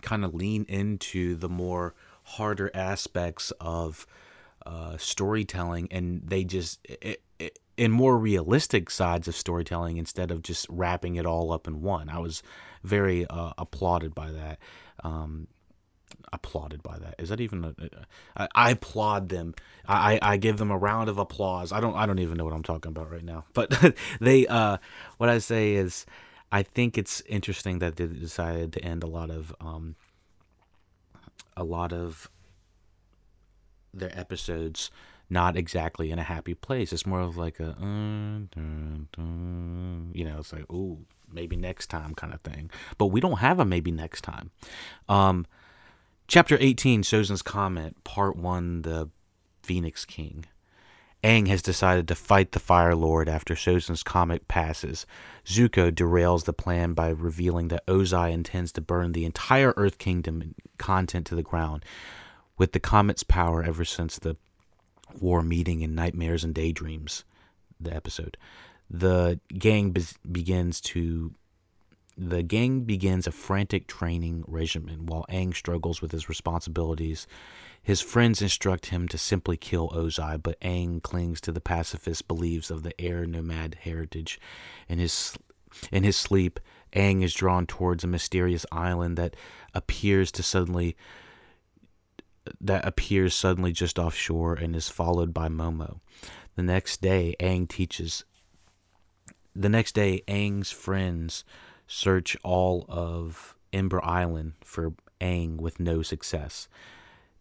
kind 0.00 0.24
of 0.24 0.34
lean 0.34 0.64
into 0.68 1.36
the 1.36 1.48
more 1.48 1.94
harder 2.22 2.70
aspects 2.74 3.52
of 3.60 4.06
uh, 4.66 4.96
storytelling, 4.96 5.88
and 5.90 6.22
they 6.24 6.44
just 6.44 6.80
it, 6.84 7.22
it, 7.38 7.58
in 7.76 7.90
more 7.90 8.18
realistic 8.18 8.90
sides 8.90 9.26
of 9.26 9.34
storytelling 9.34 9.96
instead 9.96 10.30
of 10.30 10.42
just 10.42 10.66
wrapping 10.68 11.16
it 11.16 11.26
all 11.26 11.50
up 11.52 11.66
in 11.66 11.80
one. 11.80 12.08
I 12.08 12.18
was 12.18 12.42
very 12.82 13.26
uh, 13.26 13.52
applauded 13.56 14.14
by 14.14 14.30
that. 14.30 14.58
Um, 15.02 15.48
applauded 16.32 16.82
by 16.82 16.98
that. 16.98 17.14
Is 17.18 17.30
that 17.30 17.40
even? 17.40 17.64
A, 17.64 17.74
I, 18.36 18.48
I 18.54 18.70
applaud 18.72 19.28
them. 19.28 19.54
I, 19.86 20.18
I 20.20 20.36
give 20.36 20.58
them 20.58 20.70
a 20.70 20.76
round 20.76 21.08
of 21.08 21.18
applause. 21.18 21.72
I 21.72 21.80
don't 21.80 21.96
I 21.96 22.06
don't 22.06 22.18
even 22.18 22.36
know 22.36 22.44
what 22.44 22.52
I'm 22.52 22.62
talking 22.62 22.90
about 22.90 23.10
right 23.10 23.24
now. 23.24 23.44
But 23.54 23.94
they 24.20 24.46
uh, 24.46 24.76
what 25.18 25.28
I 25.28 25.38
say 25.38 25.74
is, 25.74 26.06
I 26.52 26.62
think 26.62 26.98
it's 26.98 27.22
interesting 27.22 27.78
that 27.78 27.96
they 27.96 28.06
decided 28.06 28.72
to 28.74 28.84
end 28.84 29.02
a 29.02 29.08
lot 29.08 29.30
of 29.30 29.54
um, 29.60 29.96
a 31.56 31.64
lot 31.64 31.92
of 31.92 32.30
their 33.92 34.16
episodes 34.18 34.90
not 35.30 35.56
exactly 35.56 36.10
in 36.10 36.18
a 36.18 36.24
happy 36.24 36.54
place. 36.54 36.92
It's 36.92 37.06
more 37.06 37.20
of 37.20 37.36
like 37.36 37.60
a, 37.60 37.76
dun, 37.78 38.48
you 40.12 40.24
know, 40.24 40.38
it's 40.38 40.52
like, 40.52 40.66
oh, 40.68 40.98
maybe 41.32 41.56
next 41.56 41.86
time 41.86 42.14
kind 42.14 42.34
of 42.34 42.40
thing. 42.40 42.70
But 42.98 43.06
we 43.06 43.20
don't 43.20 43.38
have 43.38 43.60
a 43.60 43.64
maybe 43.64 43.92
next 43.92 44.22
time. 44.22 44.50
Um, 45.08 45.46
chapter 46.26 46.58
18, 46.60 47.02
Sozin's 47.02 47.42
Comet, 47.42 48.02
Part 48.02 48.36
1, 48.36 48.82
The 48.82 49.08
Phoenix 49.62 50.04
King. 50.04 50.46
Aang 51.22 51.48
has 51.48 51.60
decided 51.60 52.08
to 52.08 52.14
fight 52.14 52.52
the 52.52 52.58
Fire 52.58 52.94
Lord 52.94 53.28
after 53.28 53.54
Sozin's 53.54 54.02
comet 54.02 54.48
passes. 54.48 55.04
Zuko 55.44 55.92
derails 55.92 56.44
the 56.44 56.54
plan 56.54 56.94
by 56.94 57.10
revealing 57.10 57.68
that 57.68 57.86
Ozai 57.86 58.32
intends 58.32 58.72
to 58.72 58.80
burn 58.80 59.12
the 59.12 59.26
entire 59.26 59.74
Earth 59.76 59.98
Kingdom 59.98 60.54
content 60.78 61.26
to 61.26 61.34
the 61.34 61.42
ground. 61.42 61.84
With 62.60 62.72
the 62.72 62.78
comet's 62.78 63.22
power 63.22 63.64
ever 63.64 63.86
since 63.86 64.18
the 64.18 64.36
war 65.18 65.42
meeting 65.42 65.80
in 65.80 65.94
Nightmares 65.94 66.44
and 66.44 66.54
Daydreams, 66.54 67.24
the 67.80 67.96
episode, 67.96 68.36
the 68.90 69.40
gang 69.48 69.92
be- 69.92 70.04
begins 70.30 70.82
to 70.82 71.32
the 72.18 72.42
gang 72.42 72.80
begins 72.82 73.26
a 73.26 73.32
frantic 73.32 73.86
training 73.86 74.44
regimen 74.46 75.06
while 75.06 75.24
Aang 75.30 75.56
struggles 75.56 76.02
with 76.02 76.12
his 76.12 76.28
responsibilities. 76.28 77.26
His 77.82 78.02
friends 78.02 78.42
instruct 78.42 78.86
him 78.88 79.08
to 79.08 79.16
simply 79.16 79.56
kill 79.56 79.88
Ozai, 79.88 80.42
but 80.42 80.60
Aang 80.60 81.02
clings 81.02 81.40
to 81.40 81.52
the 81.52 81.62
pacifist 81.62 82.28
beliefs 82.28 82.70
of 82.70 82.82
the 82.82 83.00
air 83.00 83.24
nomad 83.24 83.78
heritage. 83.84 84.38
In 84.86 84.98
his 84.98 85.34
in 85.90 86.04
his 86.04 86.18
sleep, 86.18 86.60
Aang 86.92 87.22
is 87.22 87.32
drawn 87.32 87.66
towards 87.66 88.04
a 88.04 88.06
mysterious 88.06 88.66
island 88.70 89.16
that 89.16 89.34
appears 89.72 90.30
to 90.32 90.42
suddenly 90.42 90.94
that 92.60 92.86
appears 92.86 93.34
suddenly 93.34 93.72
just 93.72 93.98
offshore 93.98 94.54
and 94.54 94.74
is 94.74 94.88
followed 94.88 95.32
by 95.32 95.48
Momo. 95.48 96.00
The 96.56 96.62
next 96.62 97.00
day, 97.00 97.36
Aang 97.40 97.68
teaches 97.68 98.24
the 99.54 99.68
next 99.68 99.94
day 99.94 100.22
Aang's 100.28 100.70
friends 100.70 101.44
search 101.86 102.36
all 102.44 102.86
of 102.88 103.56
Ember 103.72 104.04
Island 104.04 104.54
for 104.64 104.94
Aang 105.20 105.56
with 105.56 105.80
no 105.80 106.02
success. 106.02 106.68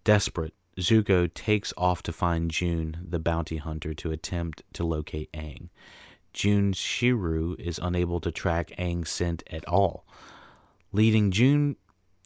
Desperate, 0.04 0.54
Zuko 0.78 1.32
takes 1.34 1.74
off 1.78 2.02
to 2.04 2.12
find 2.12 2.50
June, 2.50 3.06
the 3.08 3.20
bounty 3.20 3.58
hunter, 3.58 3.94
to 3.94 4.12
attempt 4.12 4.64
to 4.74 4.84
locate 4.84 5.32
Aang. 5.34 5.70
June's 6.34 6.78
Shirshu 6.78 7.60
is 7.60 7.80
unable 7.82 8.20
to 8.22 8.32
track 8.32 8.72
Aang's 8.78 9.10
scent 9.10 9.44
at 9.52 9.68
all, 9.68 10.06
leading 10.92 11.32
June 11.32 11.76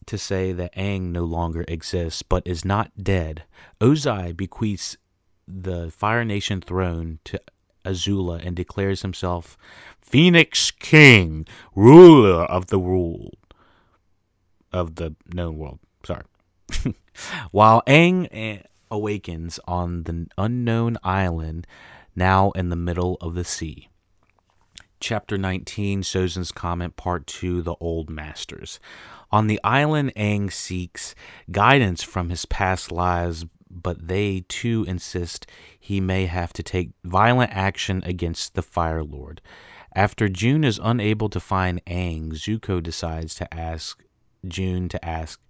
to 0.07 0.17
say 0.17 0.51
that 0.51 0.75
Aang 0.75 1.11
no 1.11 1.23
longer 1.23 1.65
exists 1.67 2.23
but 2.23 2.45
is 2.45 2.63
not 2.65 2.91
dead. 3.01 3.43
Ozai 3.79 4.35
bequeaths 4.35 4.97
the 5.47 5.91
Fire 5.91 6.23
Nation 6.23 6.61
throne 6.61 7.19
to 7.25 7.41
Azula 7.85 8.45
and 8.45 8.55
declares 8.55 9.01
himself 9.01 9.57
Phoenix 10.01 10.71
King, 10.71 11.45
ruler 11.75 12.43
of 12.45 12.67
the 12.67 12.79
world 12.79 13.35
of 14.71 14.95
the 14.95 15.15
known 15.33 15.57
world. 15.57 15.79
Sorry. 16.03 16.23
While 17.51 17.83
Aang 17.87 18.63
awakens 18.89 19.59
on 19.67 20.03
the 20.03 20.27
unknown 20.37 20.97
island, 21.03 21.67
now 22.15 22.51
in 22.51 22.69
the 22.69 22.75
middle 22.75 23.17
of 23.21 23.35
the 23.35 23.43
sea. 23.43 23.89
Chapter 24.99 25.37
19, 25.37 26.01
Sozin's 26.01 26.51
Comet, 26.51 26.95
Part 26.95 27.27
2 27.27 27.61
The 27.61 27.75
Old 27.81 28.09
Masters. 28.09 28.79
On 29.33 29.47
the 29.47 29.59
island, 29.63 30.13
Aang 30.15 30.53
seeks 30.53 31.15
guidance 31.49 32.03
from 32.03 32.29
his 32.29 32.45
past 32.45 32.91
lives, 32.91 33.47
but 33.67 34.07
they 34.07 34.45
too 34.47 34.85
insist 34.87 35.47
he 35.79 35.99
may 35.99 36.27
have 36.27 36.53
to 36.53 36.61
take 36.61 36.91
violent 37.03 37.49
action 37.51 38.03
against 38.05 38.53
the 38.53 38.61
Fire 38.61 39.03
Lord. 39.03 39.41
After 39.95 40.29
June 40.29 40.63
is 40.63 40.79
unable 40.83 41.29
to 41.29 41.39
find 41.39 41.83
Aang, 41.85 42.33
Zuko 42.33 42.79
decides 42.79 43.33
to 43.33 43.51
ask 43.51 44.03
June 44.47 44.87
to 44.89 45.03
ask. 45.03 45.41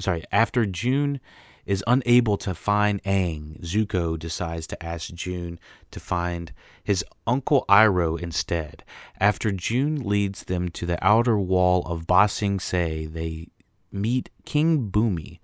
Sorry, 0.00 0.24
after 0.32 0.66
June 0.66 1.20
is 1.68 1.84
unable 1.86 2.38
to 2.38 2.54
find 2.54 3.00
Aang, 3.02 3.60
Zuko 3.60 4.18
decides 4.18 4.66
to 4.66 4.82
ask 4.82 5.12
June 5.12 5.60
to 5.90 6.00
find 6.00 6.50
his 6.82 7.04
uncle 7.26 7.66
Iroh 7.68 8.18
instead. 8.18 8.82
After 9.20 9.52
June 9.52 9.96
leads 9.96 10.44
them 10.44 10.70
to 10.70 10.86
the 10.86 10.98
outer 11.06 11.38
wall 11.38 11.82
of 11.84 12.06
Ba 12.06 12.26
Sing 12.26 12.58
Se, 12.58 13.04
they 13.04 13.48
meet 13.92 14.30
King 14.46 14.90
Bumi, 14.90 15.40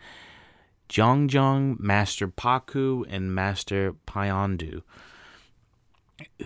Jeong 0.88 1.28
Jeong, 1.28 1.78
Master 1.78 2.26
Pakku, 2.26 3.04
and 3.06 3.34
Master 3.34 3.94
Piandao, 4.06 4.80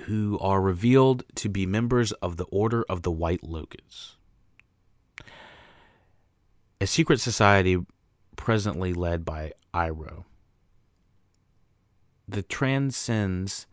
who 0.07 0.41
are 0.41 0.61
revealed 0.61 1.23
to 1.37 1.49
be 1.49 1.67
members 1.67 2.11
of 2.15 2.37
the 2.37 2.47
Order 2.47 2.85
of 2.89 3.03
the 3.03 3.13
White 3.13 3.45
Lotus, 3.45 4.17
a 6.81 6.87
secret 6.89 7.21
society 7.21 7.79
presently 8.39 8.95
led 8.95 9.27
by 9.27 9.53
Iroh. 9.75 10.25
The 12.27 12.43
transcends 12.43 13.67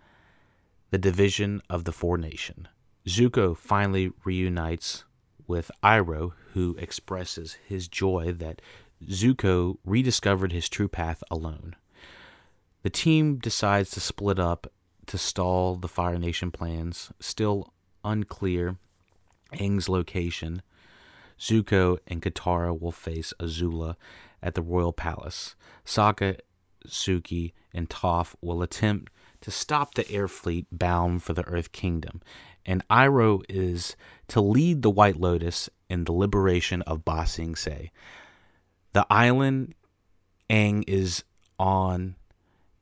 the 0.89 0.97
division 0.97 1.61
of 1.69 1.85
the 1.85 1.93
four 1.93 2.17
nation. 2.17 2.67
Zuko 3.07 3.55
finally 3.55 4.11
reunites 4.25 5.05
with 5.47 5.71
Iroh, 5.83 6.33
who 6.53 6.75
expresses 6.79 7.57
his 7.65 7.87
joy 7.87 8.33
that 8.33 8.61
Zuko 9.05 9.77
rediscovered 9.85 10.51
his 10.51 10.67
true 10.67 10.87
path 10.89 11.23
alone. 11.29 11.75
The 12.81 12.89
team 12.89 13.37
decides 13.37 13.91
to 13.91 13.99
split 13.99 14.39
up 14.39 14.67
to 15.05 15.17
stall 15.17 15.75
the 15.75 15.87
Fire 15.87 16.17
Nation 16.17 16.49
plans, 16.51 17.11
still 17.19 17.71
unclear 18.03 18.77
Aang's 19.53 19.87
location. 19.87 20.61
Zuko 21.39 21.99
and 22.07 22.21
Katara 22.21 22.77
will 22.79 22.91
face 22.91 23.33
Azula 23.39 23.95
at 24.45 24.53
the 24.53 24.61
royal 24.61 24.93
palace. 24.93 25.55
Sokka, 25.83 26.39
Suki, 26.87 27.51
and 27.73 27.89
Toph 27.89 28.35
will 28.41 28.61
attempt 28.61 29.11
to 29.41 29.51
stop 29.51 29.95
the 29.95 30.09
air 30.09 30.27
fleet 30.27 30.67
bound 30.71 31.23
for 31.23 31.33
the 31.33 31.45
Earth 31.47 31.71
Kingdom, 31.71 32.21
and 32.65 32.87
Iroh 32.87 33.43
is 33.49 33.95
to 34.29 34.39
lead 34.39 34.81
the 34.81 34.89
White 34.89 35.19
Lotus 35.19 35.69
in 35.89 36.05
the 36.05 36.13
liberation 36.13 36.83
of 36.83 37.03
Ba 37.03 37.25
Sing 37.25 37.55
Se. 37.55 37.91
The 38.93 39.05
island 39.09 39.73
Aang 40.49 40.83
is 40.87 41.23
on 41.59 42.15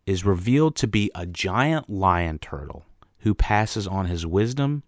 is 0.05 0.25
revealed 0.25 0.75
to 0.75 0.87
be 0.87 1.09
a 1.15 1.25
giant 1.25 1.89
lion 1.89 2.37
turtle 2.37 2.85
who 3.19 3.33
passes 3.33 3.87
on 3.87 4.05
his 4.07 4.27
wisdom 4.27 4.83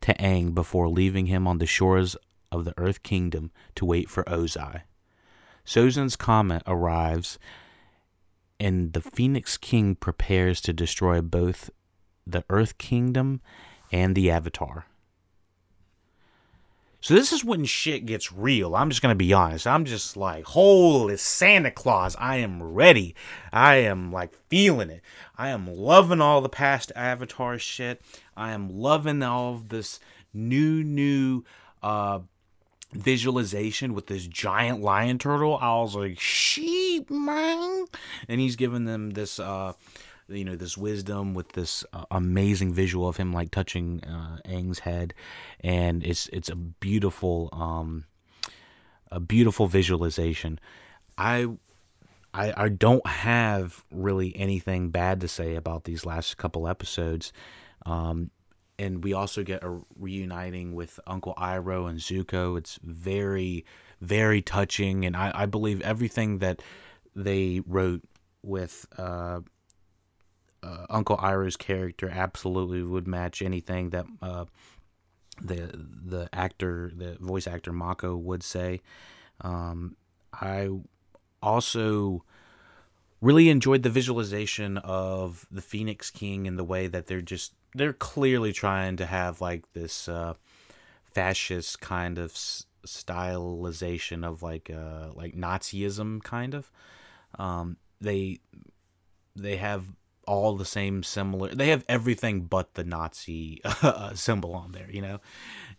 to 0.00 0.14
Aang 0.14 0.54
before 0.54 0.88
leaving 0.88 1.26
him 1.26 1.46
on 1.46 1.58
the 1.58 1.66
shores 1.66 2.16
of 2.50 2.64
the 2.64 2.72
Earth 2.78 3.02
Kingdom 3.02 3.50
to 3.74 3.84
wait 3.84 4.08
for 4.08 4.24
Ozai. 4.24 4.82
Sozin's 5.64 6.16
comet 6.16 6.62
arrives, 6.66 7.38
and 8.60 8.92
the 8.92 9.00
Phoenix 9.00 9.56
King 9.56 9.94
prepares 9.94 10.60
to 10.62 10.72
destroy 10.72 11.20
both 11.20 11.70
the 12.26 12.44
Earth 12.50 12.78
Kingdom 12.78 13.40
and 13.90 14.14
the 14.14 14.30
Avatar. 14.30 14.86
So 17.04 17.12
this 17.12 17.32
is 17.32 17.44
when 17.44 17.66
shit 17.66 18.06
gets 18.06 18.32
real. 18.32 18.74
I'm 18.74 18.88
just 18.88 19.02
gonna 19.02 19.14
be 19.14 19.34
honest. 19.34 19.66
I'm 19.66 19.84
just 19.84 20.16
like, 20.16 20.44
holy 20.44 21.18
Santa 21.18 21.70
Claus, 21.70 22.16
I 22.18 22.36
am 22.36 22.62
ready. 22.62 23.14
I 23.52 23.74
am 23.76 24.10
like 24.10 24.32
feeling 24.48 24.88
it. 24.88 25.02
I 25.36 25.50
am 25.50 25.66
loving 25.66 26.22
all 26.22 26.40
the 26.40 26.48
past 26.48 26.92
Avatar 26.96 27.58
shit. 27.58 28.00
I 28.34 28.52
am 28.52 28.70
loving 28.70 29.22
all 29.22 29.52
of 29.52 29.68
this 29.68 30.00
new, 30.32 30.82
new 30.82 31.44
uh 31.82 32.20
visualization 32.94 33.92
with 33.94 34.06
this 34.06 34.26
giant 34.26 34.80
lion 34.80 35.18
turtle. 35.18 35.58
I 35.60 35.76
was 35.80 35.94
like, 35.94 36.18
sheep 36.18 37.10
man. 37.10 37.86
And 38.28 38.40
he's 38.40 38.56
giving 38.56 38.84
them 38.84 39.10
this 39.10 39.38
uh 39.38 39.74
you 40.28 40.44
know 40.44 40.56
this 40.56 40.76
wisdom 40.76 41.34
with 41.34 41.52
this 41.52 41.84
uh, 41.92 42.04
amazing 42.10 42.72
visual 42.72 43.08
of 43.08 43.16
him 43.16 43.32
like 43.32 43.50
touching 43.50 44.02
uh, 44.04 44.38
Aang's 44.46 44.80
head, 44.80 45.14
and 45.60 46.04
it's 46.04 46.28
it's 46.28 46.48
a 46.48 46.56
beautiful 46.56 47.50
um, 47.52 48.04
a 49.10 49.20
beautiful 49.20 49.66
visualization. 49.66 50.58
I, 51.18 51.48
I 52.32 52.64
I 52.64 52.68
don't 52.68 53.06
have 53.06 53.84
really 53.90 54.34
anything 54.36 54.90
bad 54.90 55.20
to 55.20 55.28
say 55.28 55.56
about 55.56 55.84
these 55.84 56.06
last 56.06 56.36
couple 56.36 56.66
episodes. 56.68 57.32
Um, 57.84 58.30
and 58.78 59.04
we 59.04 59.12
also 59.12 59.42
get 59.42 59.62
a 59.62 59.80
reuniting 59.96 60.74
with 60.74 60.98
Uncle 61.06 61.34
Iroh 61.36 61.88
and 61.88 61.98
Zuko. 61.98 62.58
It's 62.58 62.78
very, 62.82 63.64
very 64.00 64.42
touching, 64.42 65.04
and 65.04 65.16
I, 65.16 65.32
I 65.34 65.46
believe 65.46 65.80
everything 65.82 66.38
that 66.38 66.62
they 67.14 67.62
wrote 67.66 68.02
with 68.42 68.86
uh, 68.98 69.40
uh, 70.62 70.86
Uncle 70.90 71.16
Iroh's 71.16 71.56
character 71.56 72.10
absolutely 72.12 72.82
would 72.82 73.06
match 73.06 73.42
anything 73.42 73.90
that 73.90 74.06
uh, 74.20 74.44
the 75.40 75.70
the 75.74 76.28
actor, 76.32 76.90
the 76.94 77.16
voice 77.20 77.46
actor 77.46 77.72
Mako 77.72 78.16
would 78.16 78.42
say. 78.42 78.80
Um, 79.40 79.96
I 80.32 80.68
also 81.42 82.24
really 83.24 83.48
enjoyed 83.48 83.82
the 83.82 83.90
visualization 83.90 84.76
of 84.78 85.46
the 85.50 85.62
Phoenix 85.62 86.10
King 86.10 86.46
and 86.46 86.58
the 86.58 86.64
way 86.64 86.86
that 86.86 87.06
they're 87.06 87.22
just 87.22 87.54
they're 87.74 87.94
clearly 87.94 88.52
trying 88.52 88.96
to 88.98 89.06
have 89.06 89.40
like 89.40 89.72
this 89.72 90.08
uh, 90.08 90.34
fascist 91.10 91.80
kind 91.80 92.18
of 92.18 92.32
s- 92.32 92.66
stylization 92.86 94.26
of 94.26 94.42
like 94.42 94.70
uh, 94.70 95.08
like 95.14 95.34
Nazism 95.34 96.22
kind 96.22 96.52
of. 96.52 96.70
Um, 97.38 97.78
they 97.98 98.40
they 99.34 99.56
have 99.56 99.86
all 100.26 100.56
the 100.56 100.64
same 100.66 101.02
similar. 101.02 101.54
They 101.54 101.68
have 101.68 101.84
everything 101.88 102.42
but 102.42 102.74
the 102.74 102.84
Nazi 102.84 103.62
uh, 103.64 104.14
symbol 104.14 104.54
on 104.54 104.72
there, 104.72 104.90
you 104.90 105.00
know, 105.00 105.20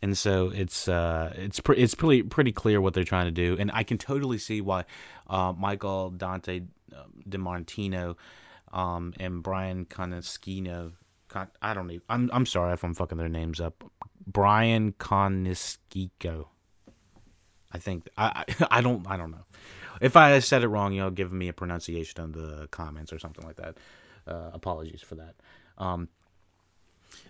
and 0.01 0.17
so 0.17 0.49
it's 0.49 0.87
uh, 0.87 1.31
it's 1.37 1.59
pre- 1.59 1.77
it's 1.77 1.93
pretty 1.93 2.23
pretty 2.23 2.51
clear 2.51 2.81
what 2.81 2.95
they're 2.95 3.03
trying 3.03 3.25
to 3.25 3.31
do, 3.31 3.55
and 3.59 3.69
I 3.71 3.83
can 3.83 3.99
totally 3.99 4.39
see 4.39 4.61
why 4.61 4.85
uh, 5.29 5.53
Michael 5.55 6.09
Dante 6.09 6.61
um, 6.95 7.21
DiMartino 7.27 8.15
um, 8.71 9.13
and 9.19 9.41
Brian 9.43 9.85
Coneschino. 9.85 10.93
Con- 11.27 11.51
I 11.61 11.73
don't 11.73 11.89
even. 11.89 12.03
I'm 12.09 12.29
I'm 12.33 12.45
sorry 12.45 12.73
if 12.73 12.83
I'm 12.83 12.93
fucking 12.93 13.17
their 13.17 13.29
names 13.29 13.59
up. 13.59 13.83
Brian 14.25 14.93
Coneschino. 14.93 16.47
I 17.71 17.77
think 17.77 18.09
I, 18.17 18.45
I 18.59 18.67
I 18.79 18.81
don't 18.81 19.09
I 19.09 19.17
don't 19.17 19.31
know. 19.31 19.45
If 20.01 20.15
I 20.15 20.39
said 20.39 20.63
it 20.63 20.67
wrong, 20.67 20.93
you 20.93 21.01
know, 21.01 21.09
give 21.09 21.31
me 21.31 21.47
a 21.47 21.53
pronunciation 21.53 22.21
in 22.21 22.31
the 22.33 22.67
comments 22.69 23.13
or 23.13 23.19
something 23.19 23.45
like 23.45 23.55
that. 23.57 23.77
Uh, 24.27 24.49
apologies 24.53 25.01
for 25.01 25.15
that. 25.15 25.35
Um, 25.77 26.09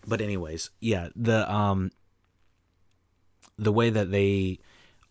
but 0.07 0.21
anyways, 0.21 0.71
yeah, 0.79 1.09
the 1.15 1.51
um, 1.51 1.91
the 3.57 3.71
way 3.71 3.89
that 3.89 4.11
they 4.11 4.59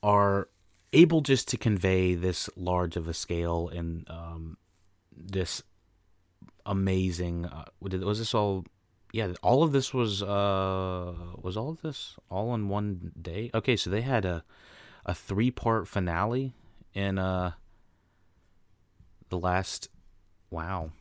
are 0.02 0.48
able 0.94 1.20
just 1.20 1.48
to 1.48 1.56
convey 1.56 2.14
this 2.14 2.48
large 2.56 2.96
of 2.96 3.08
a 3.08 3.14
scale 3.14 3.68
and 3.68 4.08
um, 4.08 4.56
this 5.16 5.62
amazing. 6.64 7.46
Uh, 7.46 7.64
was 7.80 8.18
this 8.18 8.34
all? 8.34 8.64
Yeah, 9.12 9.32
all 9.42 9.62
of 9.62 9.72
this 9.72 9.94
was 9.94 10.22
uh, 10.22 11.14
was 11.40 11.56
all 11.56 11.70
of 11.70 11.82
this 11.82 12.16
all 12.30 12.54
in 12.54 12.68
one 12.68 13.12
day. 13.20 13.50
Okay, 13.54 13.76
so 13.76 13.90
they 13.90 14.02
had 14.02 14.24
a 14.24 14.44
a 15.06 15.14
three 15.14 15.50
part 15.50 15.86
finale 15.86 16.54
in 16.94 17.18
uh 17.18 17.52
the 19.28 19.38
last 19.38 19.88
wow 20.50 20.92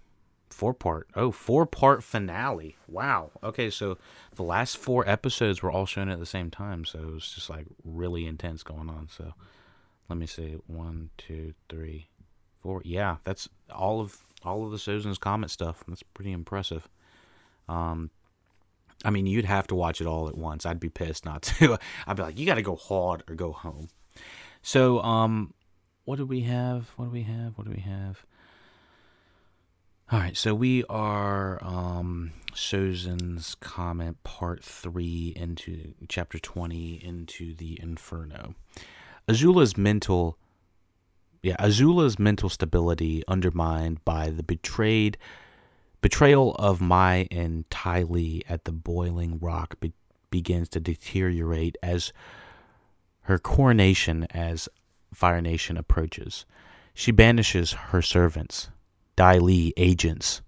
four 0.50 0.74
part 0.74 1.08
oh 1.16 1.32
four 1.32 1.66
part 1.66 2.04
finale 2.04 2.76
wow 2.88 3.32
okay 3.44 3.70
so 3.70 3.98
the 4.36 4.44
last 4.44 4.78
four 4.78 5.08
episodes 5.08 5.64
were 5.64 5.72
all 5.72 5.86
shown 5.86 6.10
at 6.10 6.20
the 6.20 6.26
same 6.26 6.52
time 6.52 6.86
so 6.86 7.00
it 7.00 7.12
was 7.12 7.32
just 7.32 7.50
like 7.50 7.66
really 7.84 8.28
intense 8.28 8.62
going 8.62 8.90
on 8.90 9.08
so 9.10 9.34
let 10.10 10.18
me 10.18 10.26
see 10.26 10.58
one 10.68 11.10
two 11.18 11.54
three 11.70 12.08
four 12.62 12.82
yeah 12.86 13.18
that's 13.24 13.50
all 13.74 14.02
of 14.02 14.26
all 14.44 14.66
of 14.66 14.72
the 14.72 14.78
Sozin's 14.78 15.18
Comet 15.18 15.50
stuff 15.50 15.84
that's 15.88 16.04
pretty 16.04 16.32
impressive 16.32 16.88
um 17.70 18.10
I 19.06 19.10
mean, 19.10 19.28
you'd 19.28 19.46
have 19.46 19.68
to 19.68 19.76
watch 19.76 20.00
it 20.00 20.08
all 20.08 20.30
at 20.30 20.38
once. 20.38 20.66
I'd 20.66 20.80
be 20.80 20.90
pissed 20.90 21.26
not 21.26 21.42
to. 21.44 21.78
I'd 22.08 22.16
be 22.16 22.24
like, 22.24 22.40
you 22.40 22.46
got 22.46 22.56
to 22.56 22.62
go 22.62 22.76
hard 22.76 23.24
or 23.28 23.36
go 23.36 23.52
home. 23.52 23.90
So, 24.62 25.02
um, 25.02 25.54
what 26.06 26.18
do 26.18 26.26
we 26.26 26.42
have? 26.42 26.92
What 26.96 27.06
do 27.06 27.12
we 27.12 27.24
have? 27.24 27.58
What 27.58 27.66
do 27.66 27.72
we 27.72 27.82
have? 27.82 28.26
All 30.12 30.20
right, 30.20 30.38
so 30.38 30.54
we 30.54 30.84
are 30.90 31.64
um, 31.64 32.34
Sozin's 32.54 33.56
Comet 33.56 34.22
Part 34.24 34.64
3 34.64 35.34
into 35.36 35.96
Chapter 36.08 36.40
20 36.40 37.04
into 37.04 37.56
the 37.56 37.80
Inferno. 37.82 38.54
Azula's 39.28 39.78
mental 39.78 40.38
yeah, 41.42 41.58
Azula's 41.60 42.18
mental 42.18 42.48
stability 42.48 43.22
undermined 43.28 44.04
by 44.06 44.30
the 44.30 44.44
betrayed 44.44 45.18
betrayal 46.02 46.56
of 46.56 46.80
Mai 46.80 47.28
and 47.32 47.70
Ty 47.70 48.04
Li 48.04 48.44
at 48.48 48.64
the 48.64 48.72
Boiling 48.72 49.40
Rock 49.40 49.80
be- 49.80 49.94
begins 50.32 50.70
to 50.70 50.80
deteriorate 50.80 51.78
as 51.84 52.14
her 53.24 53.38
coronation 53.38 54.26
as 54.32 54.70
Fire 55.14 55.42
Nation 55.42 55.78
approaches. 55.78 56.46
She 56.94 57.12
banishes 57.12 57.74
her 57.74 58.02
servants, 58.02 58.70
Dai 59.16 59.38
Li 59.38 59.74
agents, 59.78 60.42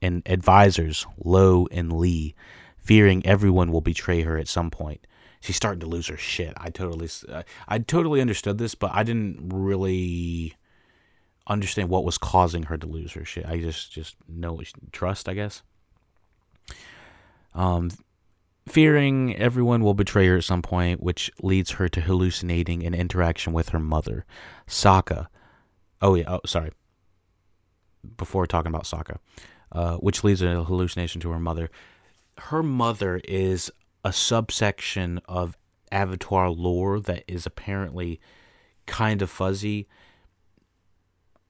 and 0.00 0.22
advisors, 0.26 1.06
Lo 1.22 1.66
and 1.70 1.92
Lee, 1.92 2.34
fearing 2.78 3.24
everyone 3.24 3.70
will 3.70 3.80
betray 3.80 4.22
her 4.22 4.38
at 4.38 4.48
some 4.48 4.70
point. 4.70 5.06
She's 5.42 5.56
starting 5.56 5.80
to 5.80 5.86
lose 5.86 6.06
her 6.06 6.16
shit. 6.16 6.54
I 6.56 6.70
totally, 6.70 7.08
uh, 7.28 7.42
I 7.66 7.78
totally 7.78 8.20
understood 8.20 8.58
this, 8.58 8.76
but 8.76 8.92
I 8.94 9.02
didn't 9.02 9.50
really 9.52 10.54
understand 11.48 11.88
what 11.88 12.04
was 12.04 12.16
causing 12.16 12.64
her 12.64 12.78
to 12.78 12.86
lose 12.86 13.12
her 13.12 13.24
shit. 13.24 13.44
I 13.44 13.58
just, 13.58 13.90
just 13.90 14.16
know 14.28 14.60
trust, 14.92 15.28
I 15.28 15.34
guess. 15.34 15.62
Um, 17.54 17.90
fearing 18.68 19.36
everyone 19.36 19.82
will 19.82 19.94
betray 19.94 20.28
her 20.28 20.36
at 20.36 20.44
some 20.44 20.62
point, 20.62 21.02
which 21.02 21.30
leads 21.42 21.72
her 21.72 21.88
to 21.88 22.00
hallucinating 22.00 22.84
an 22.84 22.94
interaction 22.94 23.52
with 23.52 23.70
her 23.70 23.80
mother, 23.80 24.24
Sokka. 24.68 25.26
Oh 26.00 26.14
yeah, 26.14 26.24
oh 26.28 26.40
sorry. 26.46 26.70
Before 28.16 28.46
talking 28.46 28.70
about 28.70 28.84
Sokka, 28.84 29.18
uh, 29.72 29.96
which 29.96 30.22
leads 30.22 30.40
to 30.40 30.60
a 30.60 30.64
hallucination 30.64 31.20
to 31.22 31.30
her 31.30 31.40
mother. 31.40 31.68
Her 32.38 32.62
mother 32.62 33.20
is 33.24 33.70
a 34.04 34.12
subsection 34.12 35.20
of 35.28 35.56
Avatar 35.90 36.50
lore 36.50 37.00
that 37.00 37.24
is 37.28 37.46
apparently 37.46 38.20
kind 38.86 39.22
of 39.22 39.30
fuzzy. 39.30 39.86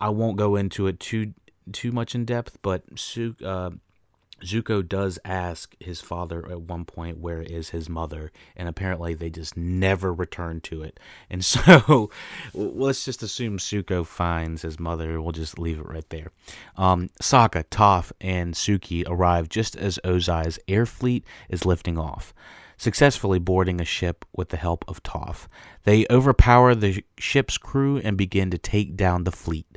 I 0.00 0.10
won't 0.10 0.36
go 0.36 0.56
into 0.56 0.86
it 0.86 1.00
too 1.00 1.34
too 1.70 1.92
much 1.92 2.14
in 2.14 2.24
depth, 2.24 2.58
but 2.60 2.82
Su- 2.98 3.36
uh, 3.44 3.70
Zuko 4.44 4.86
does 4.86 5.18
ask 5.24 5.74
his 5.80 6.00
father 6.00 6.48
at 6.50 6.62
one 6.62 6.84
point 6.84 7.18
where 7.18 7.42
is 7.42 7.70
his 7.70 7.88
mother, 7.88 8.32
and 8.56 8.68
apparently 8.68 9.14
they 9.14 9.30
just 9.30 9.56
never 9.56 10.12
return 10.12 10.60
to 10.62 10.82
it. 10.82 10.98
And 11.30 11.44
so 11.44 12.10
let's 12.54 13.04
just 13.04 13.22
assume 13.22 13.58
Zuko 13.58 14.06
finds 14.06 14.62
his 14.62 14.78
mother. 14.78 15.20
We'll 15.20 15.32
just 15.32 15.58
leave 15.58 15.78
it 15.78 15.88
right 15.88 16.08
there. 16.10 16.30
Um, 16.76 17.10
Sokka, 17.20 17.64
Toph, 17.64 18.12
and 18.20 18.54
Suki 18.54 19.04
arrive 19.06 19.48
just 19.48 19.76
as 19.76 19.98
Ozai's 20.04 20.58
air 20.68 20.86
fleet 20.86 21.24
is 21.48 21.64
lifting 21.64 21.98
off, 21.98 22.34
successfully 22.76 23.38
boarding 23.38 23.80
a 23.80 23.84
ship 23.84 24.24
with 24.32 24.48
the 24.48 24.56
help 24.56 24.84
of 24.88 25.02
Toph. 25.02 25.46
They 25.84 26.06
overpower 26.10 26.74
the 26.74 27.04
ship's 27.18 27.58
crew 27.58 27.98
and 27.98 28.16
begin 28.16 28.50
to 28.50 28.58
take 28.58 28.96
down 28.96 29.24
the 29.24 29.32
fleet. 29.32 29.71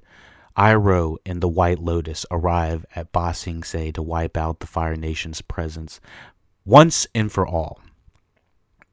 Iroh 0.57 1.17
and 1.25 1.41
the 1.41 1.47
White 1.47 1.79
Lotus 1.79 2.25
arrive 2.31 2.85
at 2.95 3.11
Ba 3.11 3.33
Sing 3.33 3.63
Se 3.63 3.91
to 3.91 4.01
wipe 4.01 4.37
out 4.37 4.59
the 4.59 4.67
Fire 4.67 4.95
Nation's 4.95 5.41
presence 5.41 5.99
once 6.63 7.05
and 7.13 7.31
for 7.31 7.45
all. 7.45 7.81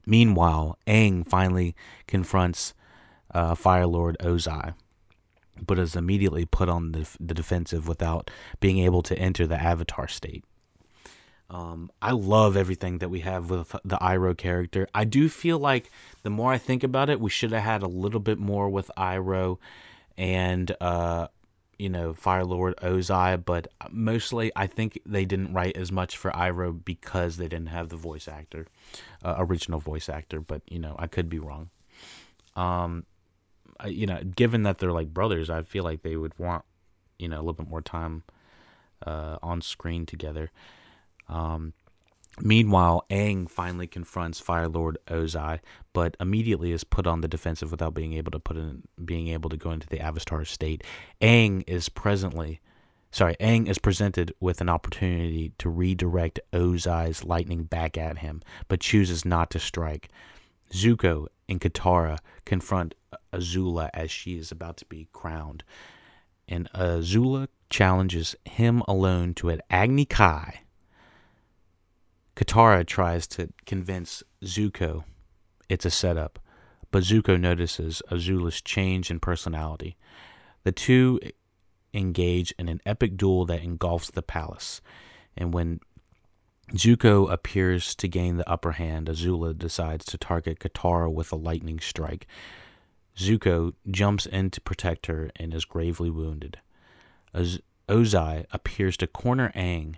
Meanwhile, 0.04 0.78
Aang 0.86 1.26
finally 1.26 1.76
confronts 2.06 2.74
uh, 3.32 3.54
Fire 3.54 3.86
Lord 3.86 4.16
Ozai, 4.18 4.74
but 5.64 5.78
is 5.78 5.94
immediately 5.94 6.44
put 6.44 6.68
on 6.68 6.92
the, 6.92 7.08
the 7.20 7.34
defensive 7.34 7.86
without 7.86 8.30
being 8.58 8.78
able 8.78 9.02
to 9.02 9.16
enter 9.16 9.46
the 9.46 9.60
Avatar 9.60 10.08
state. 10.08 10.44
Um, 11.48 11.90
I 12.00 12.12
love 12.12 12.56
everything 12.56 12.98
that 12.98 13.10
we 13.10 13.20
have 13.20 13.50
with 13.50 13.76
the 13.84 13.98
Iroh 13.98 14.36
character. 14.36 14.88
I 14.94 15.04
do 15.04 15.28
feel 15.28 15.58
like 15.58 15.90
the 16.22 16.30
more 16.30 16.50
I 16.50 16.58
think 16.58 16.82
about 16.82 17.10
it, 17.10 17.20
we 17.20 17.30
should 17.30 17.52
have 17.52 17.62
had 17.62 17.82
a 17.82 17.88
little 17.88 18.20
bit 18.20 18.38
more 18.38 18.68
with 18.70 18.90
Iroh 18.96 19.58
and 20.16 20.74
uh, 20.80 21.28
you 21.82 21.88
know, 21.88 22.14
Fire 22.14 22.44
Lord 22.44 22.76
Ozai, 22.76 23.44
but 23.44 23.66
mostly 23.90 24.52
I 24.54 24.68
think 24.68 25.00
they 25.04 25.24
didn't 25.24 25.52
write 25.52 25.76
as 25.76 25.90
much 25.90 26.16
for 26.16 26.30
Iroh 26.30 26.84
because 26.84 27.38
they 27.38 27.48
didn't 27.48 27.70
have 27.70 27.88
the 27.88 27.96
voice 27.96 28.28
actor, 28.28 28.68
uh, 29.24 29.34
original 29.38 29.80
voice 29.80 30.08
actor. 30.08 30.40
But 30.40 30.62
you 30.68 30.78
know, 30.78 30.94
I 30.96 31.08
could 31.08 31.28
be 31.28 31.40
wrong. 31.40 31.70
Um, 32.54 33.04
I, 33.80 33.88
you 33.88 34.06
know, 34.06 34.22
given 34.22 34.62
that 34.62 34.78
they're 34.78 34.92
like 34.92 35.12
brothers, 35.12 35.50
I 35.50 35.62
feel 35.62 35.82
like 35.82 36.02
they 36.02 36.14
would 36.14 36.38
want, 36.38 36.64
you 37.18 37.28
know, 37.28 37.38
a 37.38 37.42
little 37.42 37.54
bit 37.54 37.68
more 37.68 37.82
time 37.82 38.22
uh, 39.04 39.38
on 39.42 39.60
screen 39.60 40.06
together. 40.06 40.52
Um, 41.28 41.72
Meanwhile, 42.40 43.04
Aang 43.10 43.48
finally 43.48 43.86
confronts 43.86 44.40
Fire 44.40 44.68
Lord 44.68 44.96
Ozai, 45.06 45.60
but 45.92 46.16
immediately 46.18 46.72
is 46.72 46.82
put 46.82 47.06
on 47.06 47.20
the 47.20 47.28
defensive 47.28 47.70
without 47.70 47.94
being 47.94 48.14
able 48.14 48.30
to 48.30 48.38
put 48.38 48.56
in 48.56 48.82
being 49.04 49.28
able 49.28 49.50
to 49.50 49.56
go 49.56 49.70
into 49.70 49.86
the 49.86 50.00
Avatar 50.00 50.44
state. 50.44 50.82
Aang 51.20 51.62
is 51.66 51.88
presently 51.88 52.60
sorry, 53.10 53.36
Aang 53.38 53.68
is 53.68 53.78
presented 53.78 54.32
with 54.40 54.62
an 54.62 54.70
opportunity 54.70 55.52
to 55.58 55.68
redirect 55.68 56.40
Ozai's 56.52 57.22
lightning 57.22 57.64
back 57.64 57.98
at 57.98 58.18
him, 58.18 58.42
but 58.68 58.80
chooses 58.80 59.24
not 59.24 59.50
to 59.50 59.58
strike. 59.58 60.08
Zuko 60.72 61.26
and 61.48 61.60
Katara 61.60 62.18
confront 62.46 62.94
Azula 63.32 63.90
as 63.92 64.10
she 64.10 64.38
is 64.38 64.50
about 64.50 64.78
to 64.78 64.86
be 64.86 65.06
crowned, 65.12 65.62
and 66.48 66.70
Azula 66.72 67.48
challenges 67.68 68.34
him 68.46 68.82
alone 68.88 69.34
to 69.34 69.50
an 69.50 69.60
Agni 69.70 70.06
Kai 70.06 70.62
Katara 72.36 72.86
tries 72.86 73.26
to 73.28 73.48
convince 73.66 74.22
Zuko 74.44 75.04
it's 75.68 75.86
a 75.86 75.90
setup, 75.90 76.38
but 76.90 77.02
Zuko 77.02 77.40
notices 77.40 78.02
Azula's 78.10 78.60
change 78.60 79.10
in 79.10 79.20
personality. 79.20 79.96
The 80.64 80.72
two 80.72 81.18
engage 81.94 82.52
in 82.58 82.68
an 82.68 82.80
epic 82.84 83.16
duel 83.16 83.46
that 83.46 83.62
engulfs 83.62 84.10
the 84.10 84.22
palace, 84.22 84.82
and 85.36 85.54
when 85.54 85.80
Zuko 86.74 87.30
appears 87.30 87.94
to 87.96 88.08
gain 88.08 88.36
the 88.36 88.48
upper 88.48 88.72
hand, 88.72 89.08
Azula 89.08 89.56
decides 89.56 90.04
to 90.06 90.18
target 90.18 90.58
Katara 90.58 91.12
with 91.12 91.32
a 91.32 91.36
lightning 91.36 91.80
strike. 91.80 92.26
Zuko 93.16 93.74
jumps 93.90 94.26
in 94.26 94.50
to 94.50 94.60
protect 94.60 95.06
her 95.06 95.30
and 95.36 95.52
is 95.52 95.64
gravely 95.64 96.10
wounded. 96.10 96.58
Az- 97.34 97.60
Ozai 97.88 98.46
appears 98.52 98.96
to 98.98 99.06
corner 99.06 99.52
Aang, 99.54 99.96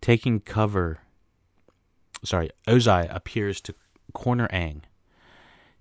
taking 0.00 0.40
cover. 0.40 1.00
Sorry, 2.24 2.50
Ozai 2.66 3.14
appears 3.14 3.60
to 3.62 3.74
corner 4.12 4.48
Aang, 4.48 4.82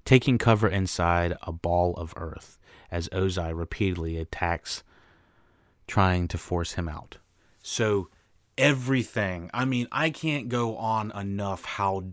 taking 0.06 0.38
cover 0.38 0.68
inside 0.68 1.38
a 1.42 1.52
ball 1.52 1.94
of 1.96 2.14
earth 2.18 2.60
as 2.92 3.10
Ozai 3.10 3.58
repeatedly 3.58 4.18
attacks, 4.18 4.84
trying 5.88 6.28
to 6.28 6.38
force 6.38 6.74
him 6.74 6.88
out. 6.90 7.18
So, 7.62 8.10
everything. 8.58 9.50
I 9.54 9.66
mean, 9.66 9.88
I 9.92 10.10
can't 10.10 10.50
go 10.50 10.76
on 10.78 11.12
enough 11.12 11.66
how 11.66 12.04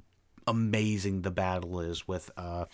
amazing 0.47 1.23
the 1.23 1.31
battle 1.31 1.81
is 1.81 2.09
with 2.09 2.31
uh, 2.37 2.67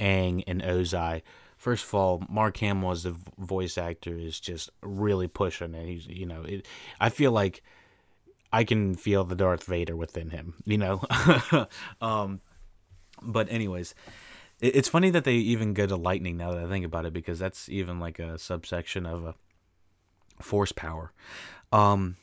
Aang 0.00 0.42
and 0.46 0.62
Ozai. 0.62 1.22
First 1.56 1.84
of 1.84 1.94
all, 1.94 2.22
Mark 2.28 2.56
Hamill 2.58 2.90
as 2.90 3.04
the 3.04 3.16
voice 3.38 3.78
actor 3.78 4.14
is 4.16 4.38
just 4.38 4.70
really 4.82 5.28
pushing 5.28 5.74
it. 5.74 5.86
He's, 5.86 6.06
you 6.06 6.26
know, 6.26 6.42
it, 6.42 6.66
I 7.00 7.08
feel 7.08 7.32
like 7.32 7.62
I 8.54 8.62
can 8.62 8.94
feel 8.94 9.24
the 9.24 9.34
Darth 9.34 9.64
Vader 9.64 9.96
within 9.96 10.30
him, 10.30 10.54
you 10.64 10.78
know. 10.78 11.02
um, 12.00 12.40
but 13.20 13.50
anyways, 13.50 13.96
it, 14.60 14.76
it's 14.76 14.88
funny 14.88 15.10
that 15.10 15.24
they 15.24 15.34
even 15.34 15.74
go 15.74 15.86
to 15.86 15.96
lightning 15.96 16.36
now 16.36 16.52
that 16.52 16.64
I 16.64 16.68
think 16.68 16.84
about 16.84 17.04
it 17.04 17.12
because 17.12 17.40
that's 17.40 17.68
even 17.68 17.98
like 17.98 18.20
a 18.20 18.38
subsection 18.38 19.06
of 19.06 19.24
a 19.24 19.34
force 20.40 20.70
power. 20.70 21.12
Um, 21.72 22.16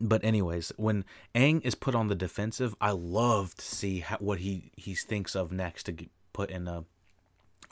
but 0.00 0.24
anyways, 0.24 0.72
when 0.76 1.04
Aang 1.36 1.64
is 1.64 1.76
put 1.76 1.94
on 1.94 2.08
the 2.08 2.16
defensive, 2.16 2.74
I 2.80 2.90
love 2.90 3.54
to 3.54 3.64
see 3.64 4.00
how, 4.00 4.16
what 4.16 4.40
he 4.40 4.72
he 4.76 4.96
thinks 4.96 5.36
of 5.36 5.52
next 5.52 5.84
to 5.84 5.94
put 6.32 6.50
in 6.50 6.66
a 6.66 6.84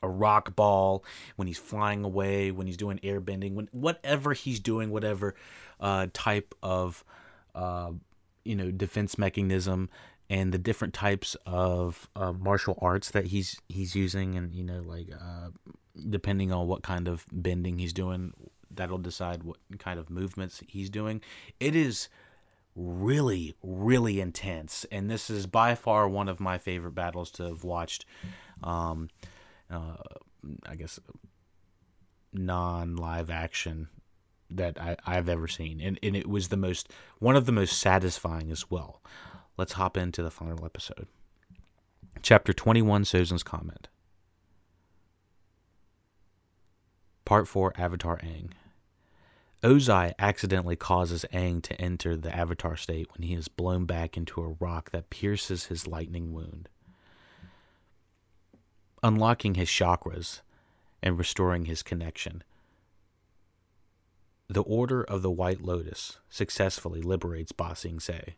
a 0.02 0.08
rock 0.08 0.54
ball 0.54 1.04
when 1.36 1.48
he's 1.48 1.58
flying 1.58 2.04
away, 2.04 2.50
when 2.50 2.66
he's 2.66 2.76
doing 2.76 2.98
airbending, 3.02 3.54
when 3.54 3.68
whatever 3.72 4.32
he's 4.32 4.60
doing, 4.60 4.90
whatever 4.90 5.34
uh, 5.80 6.06
type 6.12 6.54
of 6.62 7.04
uh, 7.54 7.92
you 8.44 8.54
know 8.54 8.70
defense 8.70 9.18
mechanism 9.18 9.88
and 10.30 10.52
the 10.52 10.58
different 10.58 10.94
types 10.94 11.36
of 11.46 12.08
uh, 12.14 12.32
martial 12.32 12.78
arts 12.80 13.10
that 13.10 13.26
he's 13.26 13.60
he's 13.68 13.94
using, 13.94 14.36
and 14.36 14.54
you 14.54 14.62
know 14.62 14.82
like 14.82 15.08
uh, 15.12 15.48
depending 16.10 16.52
on 16.52 16.66
what 16.66 16.82
kind 16.82 17.08
of 17.08 17.24
bending 17.32 17.78
he's 17.78 17.92
doing, 17.92 18.32
that'll 18.70 18.98
decide 18.98 19.42
what 19.42 19.58
kind 19.78 19.98
of 19.98 20.10
movements 20.10 20.62
he's 20.68 20.90
doing. 20.90 21.20
It 21.58 21.74
is 21.74 22.08
really, 22.76 23.54
really 23.62 24.20
intense, 24.20 24.86
and 24.92 25.10
this 25.10 25.30
is 25.30 25.46
by 25.46 25.74
far 25.74 26.08
one 26.08 26.28
of 26.28 26.40
my 26.40 26.58
favorite 26.58 26.94
battles 26.94 27.30
to 27.32 27.44
have 27.44 27.64
watched. 27.64 28.04
Um, 28.62 29.08
uh, 29.70 29.96
I 30.66 30.76
guess 30.76 30.98
non 32.32 32.96
live 32.96 33.30
action 33.30 33.88
that 34.50 34.80
I, 34.80 34.96
I've 35.06 35.28
ever 35.28 35.48
seen, 35.48 35.80
and 35.80 35.98
and 36.02 36.16
it 36.16 36.28
was 36.28 36.48
the 36.48 36.56
most 36.56 36.90
one 37.18 37.36
of 37.36 37.46
the 37.46 37.52
most 37.52 37.78
satisfying 37.78 38.50
as 38.50 38.70
well. 38.70 39.02
Let's 39.56 39.74
hop 39.74 39.96
into 39.96 40.22
the 40.22 40.30
final 40.30 40.64
episode. 40.64 41.08
Chapter 42.22 42.52
21 42.52 43.04
Sozin's 43.04 43.42
Comet. 43.42 43.88
Part 47.24 47.46
4 47.48 47.74
Avatar 47.76 48.18
Aang. 48.18 48.52
Ozai 49.62 50.12
accidentally 50.18 50.76
causes 50.76 51.26
Aang 51.32 51.60
to 51.62 51.80
enter 51.80 52.16
the 52.16 52.34
Avatar 52.34 52.76
state 52.76 53.08
when 53.12 53.26
he 53.26 53.34
is 53.34 53.48
blown 53.48 53.84
back 53.84 54.16
into 54.16 54.40
a 54.40 54.54
rock 54.60 54.90
that 54.92 55.10
pierces 55.10 55.66
his 55.66 55.86
lightning 55.86 56.32
wound. 56.32 56.68
Unlocking 59.02 59.54
his 59.54 59.68
chakras 59.68 60.40
and 61.02 61.18
restoring 61.18 61.66
his 61.66 61.82
connection. 61.82 62.42
The 64.48 64.62
Order 64.62 65.04
of 65.04 65.22
the 65.22 65.30
White 65.30 65.60
Lotus 65.60 66.18
successfully 66.30 67.02
liberates 67.02 67.52
Ba 67.52 67.76
Sing 67.76 68.00
Se, 68.00 68.36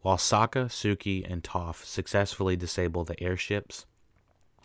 while 0.00 0.16
Sokka, 0.16 0.66
Suki, 0.66 1.28
and 1.28 1.42
Toph 1.42 1.84
successfully 1.84 2.56
disable 2.56 3.04
the 3.04 3.20
airships 3.20 3.84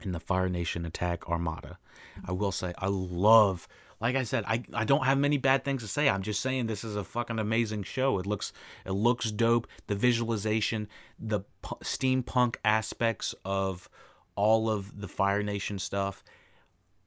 in 0.02 0.12
the 0.12 0.20
Fire 0.20 0.48
Nation 0.48 0.86
attack 0.86 1.28
armada. 1.28 1.80
I 2.26 2.32
will 2.32 2.52
say, 2.52 2.74
I 2.78 2.88
love, 2.88 3.68
like 4.00 4.16
I 4.16 4.24
said, 4.24 4.44
I, 4.48 4.64
I 4.74 4.86
don't 4.86 5.06
have 5.06 5.18
many 5.18 5.38
bad 5.38 5.64
things 5.66 5.82
to 5.82 5.88
say. 5.88 6.08
I'm 6.08 6.22
just 6.22 6.42
saying 6.42 6.68
this 6.68 6.84
is 6.84 6.96
a 6.96 7.04
fucking 7.04 7.40
amazing 7.40 7.84
show. 7.84 8.20
It 8.20 8.26
looks 8.26 8.54
it 8.86 8.92
looks 8.92 9.32
dope. 9.32 9.68
The 9.88 9.96
visualization, 9.96 10.88
the 11.18 11.42
pu- 11.62 11.78
steampunk 11.84 12.58
aspects 12.64 13.34
of 13.44 13.90
all 14.36 14.70
of 14.70 15.00
the 15.00 15.08
Fire 15.08 15.44
Nation 15.44 15.80
stuff, 15.80 16.24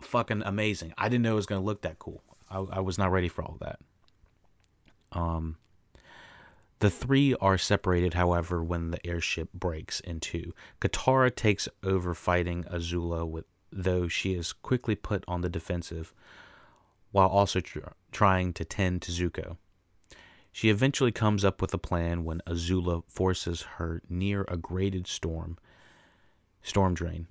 fucking 0.01 0.43
amazing. 0.45 0.93
I 0.97 1.09
didn't 1.09 1.23
know 1.23 1.33
it 1.33 1.37
was 1.37 1.47
gonna 1.47 1.61
look 1.61 1.83
that 1.83 1.99
cool. 1.99 2.23
I, 2.51 2.59
I 2.59 2.81
was 2.81 2.99
not 2.99 3.13
ready 3.13 3.29
for 3.29 3.43
all 3.43 3.59
that. 3.61 3.79
Um, 5.13 5.57
the 6.81 6.91
three 6.91 7.35
are 7.41 7.59
separated, 7.59 8.15
however, 8.15 8.63
when 8.63 8.91
the 8.91 9.05
airship 9.07 9.53
breaks 9.53 10.01
in 10.01 10.21
two. 10.21 10.55
Katara 10.81 11.35
takes 11.35 11.69
over 11.83 12.15
fighting 12.15 12.65
Azula, 12.65 13.29
with, 13.29 13.47
though 13.73 14.07
she 14.07 14.35
is 14.35 14.53
quickly 14.53 14.95
put 14.95 15.25
on 15.27 15.41
the 15.41 15.49
defensive, 15.49 16.15
while 17.11 17.29
also 17.29 17.61
tr- 17.61 17.81
trying 18.13 18.53
to 18.53 18.65
tend 18.65 19.03
to 19.03 19.13
Zuko. 19.13 19.57
She 20.53 20.71
eventually 20.71 21.13
comes 21.13 21.45
up 21.45 21.61
with 21.61 21.75
a 21.75 21.79
plan 21.79 22.25
when 22.25 22.43
Azula 22.47 23.03
forces 23.09 23.63
her 23.77 24.03
near 24.09 24.45
a 24.49 24.57
grated 24.57 25.07
storm 25.07 25.59
storm 26.63 26.95
drain. 26.95 27.27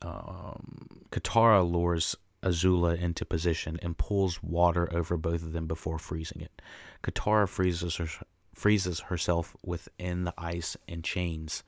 Um, 0.00 1.06
Katara 1.10 1.68
lures 1.68 2.16
Azula 2.42 2.98
into 3.00 3.24
position 3.24 3.78
and 3.82 3.96
pulls 3.96 4.42
water 4.42 4.92
over 4.92 5.16
both 5.16 5.42
of 5.42 5.52
them 5.52 5.66
before 5.66 5.98
freezing 5.98 6.40
it. 6.40 6.60
Katara 7.02 7.48
freezes 7.48 7.96
her, 7.96 8.08
freezes 8.52 9.00
herself 9.00 9.56
within 9.64 10.24
the 10.24 10.34
ice 10.36 10.76
and 10.88 11.04
chains 11.04 11.62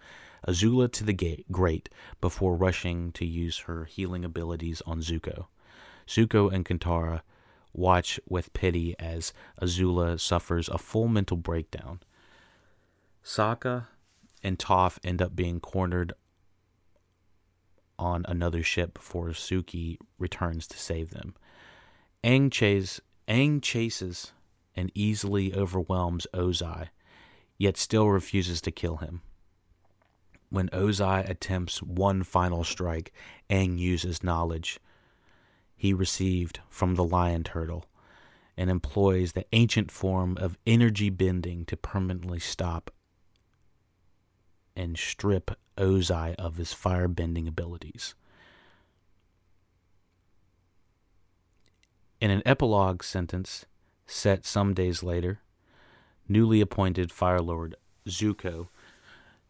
Azula 0.46 0.90
to 0.92 1.04
the 1.04 1.12
gate, 1.12 1.50
grate 1.50 1.88
before 2.20 2.54
rushing 2.54 3.12
to 3.12 3.24
use 3.24 3.58
her 3.60 3.84
healing 3.84 4.24
abilities 4.24 4.82
on 4.86 5.00
Zuko. 5.00 5.46
Zuko 6.06 6.52
and 6.52 6.64
Katara 6.64 7.22
watch 7.72 8.20
with 8.28 8.52
pity 8.52 8.94
as 8.98 9.32
Azula 9.60 10.20
suffers 10.20 10.68
a 10.68 10.78
full 10.78 11.08
mental 11.08 11.36
breakdown. 11.36 12.00
Sokka 13.24 13.86
and 14.44 14.58
Toph 14.58 14.98
end 15.02 15.20
up 15.20 15.34
being 15.34 15.58
cornered 15.58 16.12
on 17.98 18.24
another 18.28 18.62
ship 18.62 18.94
before 18.94 19.28
Suki 19.30 19.96
returns 20.18 20.66
to 20.68 20.78
save 20.78 21.10
them. 21.10 21.34
Aang, 22.22 22.50
chase, 22.50 23.00
Aang 23.28 23.62
chases 23.62 24.32
and 24.76 24.90
easily 24.94 25.54
overwhelms 25.54 26.26
Ozai, 26.34 26.88
yet 27.58 27.76
still 27.76 28.08
refuses 28.08 28.60
to 28.60 28.70
kill 28.70 28.96
him. 28.96 29.22
When 30.50 30.68
Ozai 30.68 31.28
attempts 31.28 31.82
one 31.82 32.22
final 32.22 32.64
strike, 32.64 33.12
Aang 33.50 33.78
uses 33.78 34.22
knowledge 34.22 34.78
he 35.76 35.92
received 35.92 36.60
from 36.68 36.94
the 36.94 37.04
lion 37.04 37.44
turtle 37.44 37.86
and 38.56 38.70
employs 38.70 39.32
the 39.32 39.44
ancient 39.52 39.90
form 39.90 40.36
of 40.38 40.56
energy 40.66 41.10
bending 41.10 41.64
to 41.66 41.76
permanently 41.76 42.38
stop 42.38 42.90
and 44.76 44.98
strip 44.98 45.52
Ozai 45.76 46.34
of 46.36 46.56
his 46.56 46.72
firebending 46.72 47.48
abilities. 47.48 48.14
In 52.20 52.30
an 52.30 52.42
epilogue 52.46 53.02
sentence 53.02 53.66
set 54.06 54.44
some 54.44 54.72
days 54.72 55.02
later, 55.02 55.40
newly 56.28 56.60
appointed 56.60 57.12
Fire 57.12 57.40
Lord 57.40 57.76
Zuko 58.08 58.68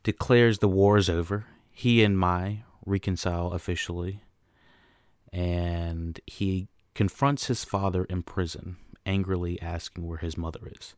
declares 0.02 0.58
the 0.58 0.68
war 0.68 0.96
is 0.96 1.08
over. 1.08 1.46
He 1.70 2.02
and 2.02 2.18
Mai 2.18 2.64
reconcile 2.86 3.52
officially, 3.52 4.22
and 5.32 6.20
he 6.26 6.68
confronts 6.94 7.46
his 7.46 7.64
father 7.64 8.04
in 8.04 8.22
prison, 8.22 8.76
angrily 9.04 9.60
asking 9.60 10.06
where 10.06 10.18
his 10.18 10.36
mother 10.36 10.60
is. 10.78 10.94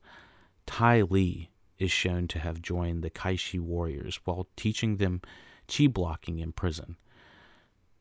Ty 0.66 1.02
Lee 1.02 1.50
is 1.78 1.90
shown 1.90 2.28
to 2.28 2.38
have 2.38 2.62
joined 2.62 3.02
the 3.02 3.10
Kyoshi 3.10 3.60
warriors 3.60 4.20
while 4.24 4.48
teaching 4.56 4.96
them 4.96 5.20
chi 5.68 5.86
blocking 5.86 6.38
in 6.38 6.52
prison. 6.52 6.96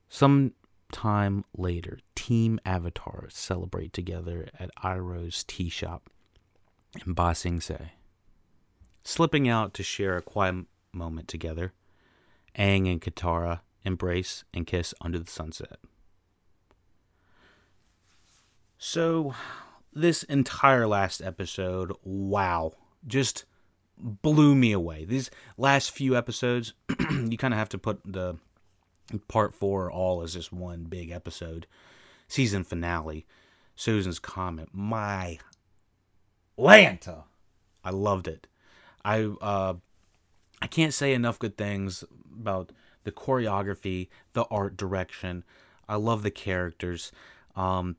Some 0.09 0.53
time 0.91 1.43
later, 1.57 1.99
Team 2.15 2.59
Avatar 2.65 3.27
celebrate 3.29 3.93
together 3.93 4.47
at 4.59 4.71
Iroh's 4.83 5.43
tea 5.43 5.69
shop 5.69 6.09
in 7.05 7.13
Ba 7.13 7.35
Sing 7.35 7.59
Se. 7.59 7.93
Slipping 9.03 9.47
out 9.47 9.73
to 9.73 9.83
share 9.83 10.17
a 10.17 10.21
quiet 10.21 10.65
moment 10.91 11.27
together, 11.27 11.73
Aang 12.57 12.89
and 12.89 13.01
Katara 13.01 13.61
embrace 13.83 14.43
and 14.53 14.65
kiss 14.65 14.93
under 15.01 15.19
the 15.19 15.29
sunset. 15.29 15.77
So, 18.77 19.33
this 19.93 20.23
entire 20.23 20.87
last 20.87 21.21
episode, 21.21 21.93
wow, 22.03 22.73
just 23.07 23.45
blew 23.97 24.55
me 24.55 24.71
away. 24.71 25.05
These 25.05 25.31
last 25.57 25.91
few 25.91 26.15
episodes, 26.15 26.73
you 27.09 27.37
kind 27.37 27.53
of 27.53 27.57
have 27.57 27.69
to 27.69 27.77
put 27.77 27.99
the 28.05 28.37
part 29.27 29.53
four 29.53 29.91
all 29.91 30.21
as 30.21 30.33
just 30.33 30.51
one 30.51 30.83
big 30.83 31.11
episode, 31.11 31.67
season 32.27 32.63
finale. 32.63 33.25
Sozin's 33.77 34.19
Comet. 34.19 34.69
My 34.71 35.37
Lanta. 36.57 37.23
I 37.83 37.91
loved 37.91 38.27
it. 38.27 38.47
I 39.03 39.23
uh, 39.23 39.75
I 40.61 40.67
can't 40.67 40.93
say 40.93 41.13
enough 41.13 41.39
good 41.39 41.57
things 41.57 42.03
about 42.33 42.71
the 43.03 43.11
choreography, 43.11 44.09
the 44.33 44.45
art 44.45 44.77
direction. 44.77 45.43
I 45.87 45.95
love 45.95 46.23
the 46.23 46.31
characters. 46.31 47.11
Um, 47.55 47.97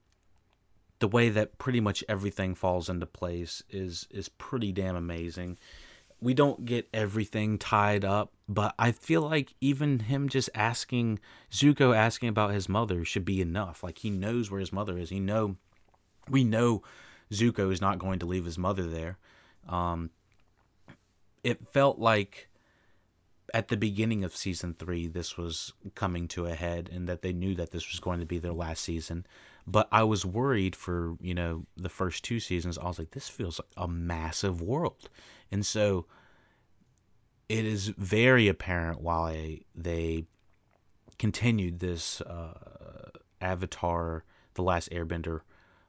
the 0.99 1.09
way 1.09 1.29
that 1.29 1.59
pretty 1.59 1.81
much 1.81 2.03
everything 2.09 2.55
falls 2.55 2.89
into 2.89 3.07
place 3.07 3.63
is 3.71 4.09
is 4.11 4.29
pretty 4.29 4.73
damn 4.73 4.97
amazing. 4.97 5.59
We 6.21 6.35
don't 6.35 6.65
get 6.65 6.89
everything 6.95 7.59
tied 7.59 8.05
up, 8.05 8.33
but 8.49 8.75
I 8.79 8.93
feel 8.93 9.23
like 9.23 9.55
even 9.61 10.01
him 10.01 10.29
just 10.29 10.49
asking 10.55 11.21
Zuko 11.51 11.95
asking 11.95 12.31
about 12.31 12.55
his 12.55 12.69
mother 12.69 13.05
should 13.05 13.25
be 13.25 13.41
enough. 13.41 13.83
Like 13.83 13.99
he 13.99 14.11
knows 14.11 14.51
where 14.51 14.61
his 14.61 14.73
mother 14.73 14.99
is. 14.99 15.11
He 15.11 15.21
know 15.21 15.57
we 16.29 16.43
know 16.43 16.83
Zuko 17.33 17.73
is 17.73 17.81
not 17.81 17.99
going 17.99 18.19
to 18.21 18.27
leave 18.27 18.45
his 18.45 18.59
mother 18.59 18.85
there. 18.85 19.19
Um, 19.69 20.11
it 21.45 21.73
felt 21.73 21.99
like 21.99 22.49
at 23.55 23.69
the 23.69 23.77
beginning 23.77 24.25
of 24.25 24.37
season 24.37 24.75
three, 24.75 25.07
this 25.07 25.37
was 25.37 25.73
coming 25.95 26.29
to 26.29 26.47
a 26.47 26.55
head, 26.55 26.91
and 26.93 27.09
that 27.09 27.23
they 27.23 27.33
knew 27.33 27.55
that 27.55 27.71
this 27.71 27.91
was 27.91 28.01
going 28.01 28.21
to 28.21 28.27
be 28.27 28.39
their 28.39 28.53
last 28.53 28.83
season. 28.83 29.27
But 29.67 29.89
I 29.91 30.05
was 30.05 30.25
worried 30.25 30.77
for 30.77 31.17
you 31.21 31.35
know 31.35 31.67
the 31.77 31.89
first 31.89 32.25
two 32.25 32.41
seasons. 32.41 32.79
I 32.79 32.85
was 32.85 32.99
like, 32.99 33.13
this 33.13 33.29
feels 33.29 33.61
like 33.61 33.69
a 33.77 33.89
massive 33.89 34.61
world, 34.61 35.09
and 35.51 35.65
so 35.65 36.07
it 37.49 37.65
is 37.65 37.89
very 37.89 38.49
apparent 38.49 39.01
why 39.01 39.61
they 39.75 40.25
continued 41.19 41.79
this 41.81 42.21
uh, 42.23 43.11
Avatar: 43.41 44.25
The 44.55 44.63
Last 44.63 44.91
Airbender 44.91 45.41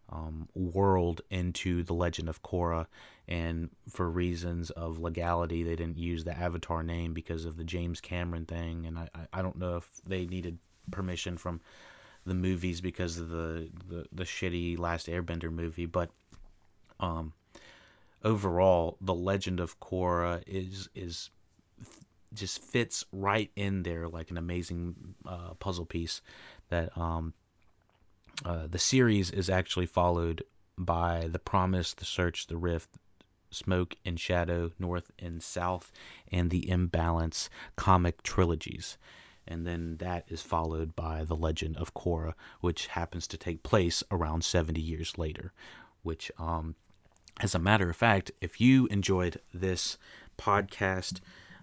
um, 0.09 0.47
world 0.53 1.21
into 1.29 1.83
the 1.83 1.93
Legend 1.93 2.29
of 2.29 2.43
Korra, 2.43 2.87
and 3.27 3.69
for 3.89 4.09
reasons 4.09 4.69
of 4.71 4.99
legality, 4.99 5.63
they 5.63 5.75
didn't 5.75 5.97
use 5.97 6.23
the 6.23 6.37
Avatar 6.37 6.83
name 6.83 7.13
because 7.13 7.45
of 7.45 7.57
the 7.57 7.63
James 7.63 7.99
Cameron 8.01 8.45
thing, 8.45 8.85
and 8.85 8.99
I 8.99 9.09
I 9.33 9.41
don't 9.41 9.57
know 9.57 9.77
if 9.77 9.89
they 10.05 10.25
needed 10.25 10.59
permission 10.91 11.37
from 11.37 11.59
the 12.25 12.33
movies 12.33 12.81
because 12.81 13.17
of 13.17 13.29
the 13.29 13.69
the, 13.87 14.05
the 14.11 14.23
shitty 14.23 14.77
Last 14.77 15.07
Airbender 15.07 15.51
movie, 15.51 15.85
but 15.85 16.09
um 16.99 17.33
overall 18.23 18.97
the 19.01 19.13
Legend 19.13 19.59
of 19.59 19.79
Korra 19.79 20.43
is 20.47 20.89
is 20.95 21.29
just 22.33 22.61
fits 22.61 23.05
right 23.11 23.49
in 23.55 23.83
there 23.83 24.07
like 24.07 24.31
an 24.31 24.37
amazing 24.37 25.15
uh, 25.25 25.53
puzzle 25.59 25.85
piece 25.85 26.21
that 26.69 26.95
um 26.97 27.33
uh, 28.45 28.67
the 28.67 28.79
series 28.79 29.31
is 29.31 29.49
actually 29.49 29.87
followed 29.87 30.43
by 30.77 31.27
The 31.31 31.39
Promise, 31.39 31.95
The 31.95 32.05
Search, 32.05 32.47
The 32.47 32.57
Rift, 32.57 32.97
Smoke 33.49 33.95
and 34.05 34.19
Shadow, 34.19 34.71
North 34.77 35.11
and 35.17 35.41
South, 35.41 35.91
and 36.31 36.51
the 36.51 36.69
Imbalance 36.69 37.49
comic 37.75 38.21
trilogies. 38.21 38.97
And 39.47 39.65
then 39.65 39.97
that 39.97 40.25
is 40.27 40.41
followed 40.41 40.95
by 40.95 41.23
The 41.23 41.35
Legend 41.35 41.77
of 41.77 41.93
Korra, 41.93 42.33
which 42.59 42.87
happens 42.87 43.27
to 43.27 43.37
take 43.37 43.63
place 43.63 44.03
around 44.11 44.43
70 44.43 44.81
years 44.81 45.17
later. 45.17 45.53
Which, 46.03 46.31
um, 46.37 46.75
as 47.39 47.53
a 47.53 47.59
matter 47.59 47.89
of 47.89 47.95
fact, 47.95 48.31
if 48.41 48.59
you 48.59 48.87
enjoyed 48.87 49.39
this 49.53 49.97
podcast 50.37 51.19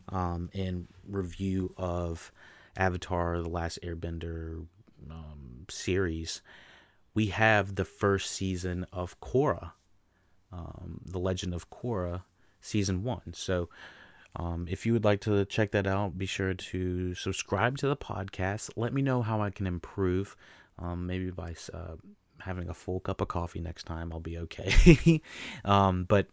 um, 0.09 0.51
and 0.55 0.87
review 1.09 1.75
of 1.77 2.33
Avatar 2.77 3.41
The 3.43 3.49
Last 3.49 3.79
Airbender 3.83 4.67
um, 5.11 5.67
series, 5.69 6.43
we 7.15 7.27
have 7.27 7.75
the 7.75 7.85
first 7.85 8.31
season 8.31 8.87
of 8.93 9.19
Korra, 9.21 9.73
um, 10.53 11.01
The 11.05 11.19
Legend 11.19 11.55
of 11.55 11.71
Korra, 11.71 12.23
season 12.61 13.03
one. 13.03 13.33
So, 13.35 13.69
um, 14.37 14.67
if 14.69 14.85
you 14.85 14.93
would 14.93 15.05
like 15.05 15.21
to 15.23 15.45
check 15.45 15.71
that 15.73 15.87
out, 15.87 16.19
be 16.19 16.27
sure 16.27 16.55
to 16.55 17.15
subscribe 17.15 17.79
to 17.79 17.87
the 17.87 17.97
podcast. 17.97 18.71
Let 18.75 18.93
me 18.93 19.01
know 19.01 19.23
how 19.23 19.41
I 19.41 19.51
can 19.51 19.67
improve. 19.67 20.35
Um, 20.77 21.07
maybe 21.07 21.31
by 21.31 21.55
uh, 21.73 21.95
having 22.45 22.69
a 22.69 22.75
full 22.75 23.01
cup 23.01 23.21
of 23.21 23.29
coffee 23.29 23.61
next 23.61 23.85
time, 23.85 24.13
I'll 24.13 24.21
be 24.21 24.39
okay. 24.39 25.21
um, 25.65 26.05
but 26.05 26.29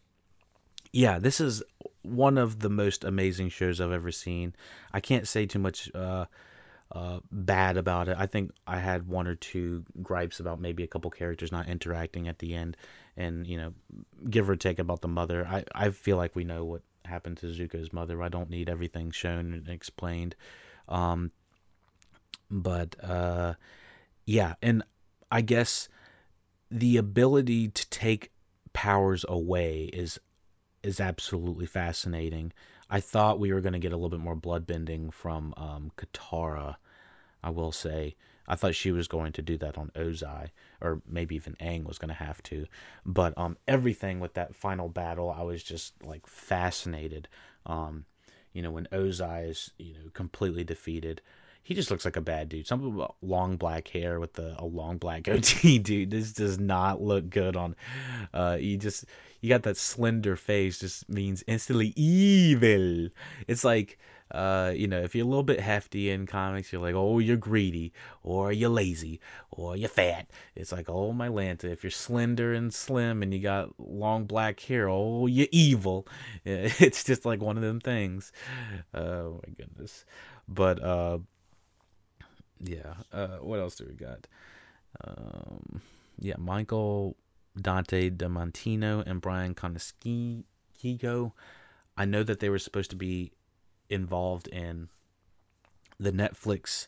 yeah, 0.91 1.19
this 1.19 1.39
is 1.39 1.63
one 2.03 2.37
of 2.37 2.59
the 2.59 2.69
most 2.69 3.03
amazing 3.03 3.49
shows 3.49 3.79
I've 3.79 3.91
ever 3.91 4.11
seen. 4.11 4.55
I 4.93 4.99
can't 4.99 5.27
say 5.27 5.45
too 5.45 5.59
much. 5.59 5.93
Uh, 5.93 6.25
uh, 6.93 7.21
bad 7.31 7.77
about 7.77 8.09
it. 8.09 8.17
I 8.19 8.25
think 8.25 8.51
I 8.67 8.77
had 8.77 9.07
one 9.07 9.25
or 9.25 9.35
two 9.35 9.85
gripes 10.03 10.41
about 10.41 10.59
maybe 10.59 10.83
a 10.83 10.87
couple 10.87 11.09
characters 11.09 11.49
not 11.49 11.69
interacting 11.69 12.27
at 12.27 12.39
the 12.39 12.53
end, 12.53 12.75
and 13.15 13.47
you 13.47 13.55
know, 13.55 13.73
give 14.29 14.49
or 14.49 14.57
take 14.57 14.77
about 14.77 14.99
the 14.99 15.07
mother. 15.07 15.47
I 15.47 15.63
I 15.73 15.91
feel 15.91 16.17
like 16.17 16.35
we 16.35 16.43
know 16.43 16.65
what 16.65 16.81
happened 17.05 17.37
to 17.37 17.45
Zuko's 17.45 17.93
mother. 17.93 18.21
I 18.21 18.27
don't 18.27 18.49
need 18.49 18.69
everything 18.69 19.11
shown 19.11 19.53
and 19.53 19.69
explained. 19.69 20.35
Um, 20.89 21.31
but 22.49 23.01
uh, 23.01 23.53
yeah, 24.25 24.55
and 24.61 24.83
I 25.31 25.41
guess 25.41 25.87
the 26.71 26.97
ability 26.97 27.67
to 27.67 27.89
take 27.89 28.31
powers 28.73 29.25
away 29.27 29.89
is 29.93 30.19
is 30.83 30.99
absolutely 30.99 31.65
fascinating. 31.67 32.51
I 32.89 32.99
thought 32.99 33.39
we 33.39 33.53
were 33.53 33.61
going 33.61 33.73
to 33.73 33.79
get 33.79 33.91
a 33.91 33.95
little 33.95 34.09
bit 34.09 34.19
more 34.19 34.35
bloodbending 34.35 35.13
from 35.13 35.53
um, 35.57 35.91
Katara. 35.97 36.77
I 37.43 37.49
will 37.49 37.71
say. 37.71 38.15
I 38.47 38.55
thought 38.55 38.75
she 38.75 38.91
was 38.91 39.07
going 39.07 39.31
to 39.33 39.41
do 39.41 39.57
that 39.57 39.77
on 39.77 39.91
Ozai, 39.95 40.49
or 40.81 41.01
maybe 41.07 41.35
even 41.35 41.55
Aang 41.61 41.85
was 41.85 41.97
going 41.97 42.09
to 42.09 42.15
have 42.15 42.41
to. 42.43 42.65
But 43.05 43.37
um, 43.37 43.57
everything 43.67 44.19
with 44.19 44.33
that 44.33 44.55
final 44.55 44.89
battle, 44.89 45.33
I 45.35 45.43
was 45.43 45.63
just 45.63 45.93
like 46.03 46.27
fascinated. 46.27 47.27
Um, 47.65 48.05
you 48.51 48.61
know, 48.61 48.71
when 48.71 48.87
Ozai 48.91 49.49
is 49.49 49.71
you 49.77 49.93
know 49.93 50.09
completely 50.13 50.63
defeated, 50.63 51.21
he 51.63 51.73
just 51.73 51.91
looks 51.91 52.05
like 52.05 52.17
a 52.17 52.21
bad 52.21 52.49
dude. 52.49 52.67
Some 52.67 52.83
about 52.83 53.15
long 53.21 53.57
black 53.57 53.87
hair 53.87 54.19
with 54.19 54.33
the, 54.33 54.55
a 54.57 54.65
long 54.65 54.97
black 54.97 55.23
goatee, 55.23 55.79
dude. 55.79 56.11
This 56.11 56.33
does 56.33 56.59
not 56.59 57.01
look 57.01 57.29
good 57.29 57.55
on. 57.55 57.75
Uh, 58.33 58.57
you 58.59 58.77
just 58.77 59.05
you 59.41 59.49
got 59.49 59.63
that 59.63 59.77
slender 59.77 60.35
face, 60.35 60.79
just 60.79 61.09
means 61.09 61.43
instantly 61.47 61.93
evil. 61.95 63.09
It's 63.47 63.63
like. 63.63 63.97
Uh, 64.33 64.71
you 64.73 64.87
know, 64.87 65.01
if 65.01 65.13
you're 65.13 65.25
a 65.25 65.27
little 65.27 65.43
bit 65.43 65.59
hefty 65.59 66.09
in 66.09 66.25
comics, 66.25 66.71
you're 66.71 66.81
like, 66.81 66.95
oh, 66.95 67.19
you're 67.19 67.35
greedy, 67.35 67.91
or 68.23 68.49
you're 68.49 68.69
lazy, 68.69 69.19
or 69.49 69.75
you're 69.75 69.89
fat. 69.89 70.29
It's 70.55 70.71
like, 70.71 70.89
oh, 70.89 71.11
my 71.11 71.27
Lanta. 71.27 71.65
If 71.65 71.83
you're 71.83 71.91
slender 71.91 72.53
and 72.53 72.73
slim 72.73 73.21
and 73.21 73.33
you 73.33 73.41
got 73.41 73.77
long 73.77 74.23
black 74.23 74.61
hair, 74.61 74.87
oh, 74.87 75.27
you're 75.27 75.49
evil. 75.51 76.07
It's 76.45 77.03
just 77.03 77.25
like 77.25 77.41
one 77.41 77.57
of 77.57 77.61
them 77.61 77.81
things. 77.81 78.31
Oh 78.93 79.41
my 79.45 79.53
goodness. 79.53 80.05
But 80.47 80.81
uh, 80.81 81.19
yeah. 82.63 82.93
Uh, 83.11 83.37
what 83.37 83.59
else 83.59 83.75
do 83.75 83.85
we 83.87 83.93
got? 83.93 84.27
Um, 85.05 85.81
yeah, 86.19 86.35
Michael 86.37 87.15
Dante 87.59 88.09
DiMartino 88.09 89.03
and 89.05 89.21
Bryan 89.21 89.55
Konietzko. 89.55 91.31
I 91.97 92.05
know 92.05 92.23
that 92.23 92.39
they 92.39 92.49
were 92.49 92.59
supposed 92.59 92.89
to 92.91 92.95
be 92.95 93.31
involved 93.89 94.47
in 94.47 94.89
the 95.99 96.11
Netflix 96.11 96.87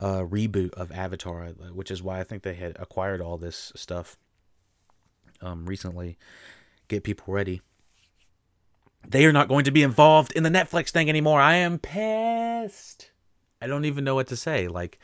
uh, 0.00 0.20
reboot 0.20 0.72
of 0.74 0.92
Avatar, 0.92 1.48
which 1.72 1.90
is 1.90 2.02
why 2.02 2.20
I 2.20 2.24
think 2.24 2.42
they 2.42 2.54
had 2.54 2.76
acquired 2.78 3.20
all 3.20 3.36
this 3.36 3.72
stuff 3.74 4.16
um, 5.40 5.66
recently. 5.66 6.16
Get 6.86 7.04
people 7.04 7.34
ready. 7.34 7.60
They 9.06 9.26
are 9.26 9.32
not 9.32 9.48
going 9.48 9.64
to 9.64 9.70
be 9.70 9.82
involved 9.82 10.32
in 10.32 10.42
the 10.42 10.50
Netflix 10.50 10.90
thing 10.90 11.08
anymore. 11.08 11.40
I 11.40 11.54
am 11.54 11.78
pissed. 11.78 13.10
I 13.60 13.66
don't 13.66 13.84
even 13.84 14.04
know 14.04 14.14
what 14.14 14.28
to 14.28 14.36
say. 14.36 14.68
Like, 14.68 14.98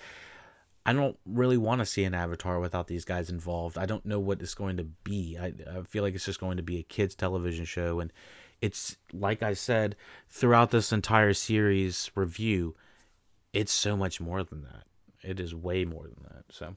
I 0.87 0.93
don't 0.93 1.17
really 1.25 1.57
want 1.57 1.81
to 1.81 1.87
see 1.87 2.05
an 2.05 2.15
Avatar 2.15 2.61
without 2.61 2.87
these 2.87 3.05
guys 3.05 3.31
involved. 3.31 3.79
I 3.79 3.87
don't 3.87 4.05
know 4.05 4.21
what 4.21 4.43
it's 4.43 4.55
going 4.55 4.77
to 4.77 4.85
be. 4.85 5.39
I, 5.41 5.53
I 5.79 5.83
feel 5.83 6.03
like 6.03 6.15
it's 6.15 6.27
just 6.27 6.41
going 6.41 6.59
to 6.59 6.63
be 6.63 6.79
a 6.79 6.83
kids' 6.83 7.15
television 7.15 7.65
show. 7.65 8.01
And 8.01 8.13
it's, 8.61 8.97
like 9.13 9.43
I 9.43 9.55
said, 9.55 9.97
throughout 10.29 10.71
this 10.71 10.93
entire 10.93 11.33
series 11.33 12.11
review, 12.15 12.77
it's 13.53 13.73
so 13.73 13.97
much 13.97 14.21
more 14.21 14.43
than 14.43 14.63
that. 14.63 14.85
It 15.23 15.41
is 15.41 15.55
way 15.55 15.85
more 15.85 16.05
than 16.05 16.23
that. 16.31 16.45
So, 16.51 16.77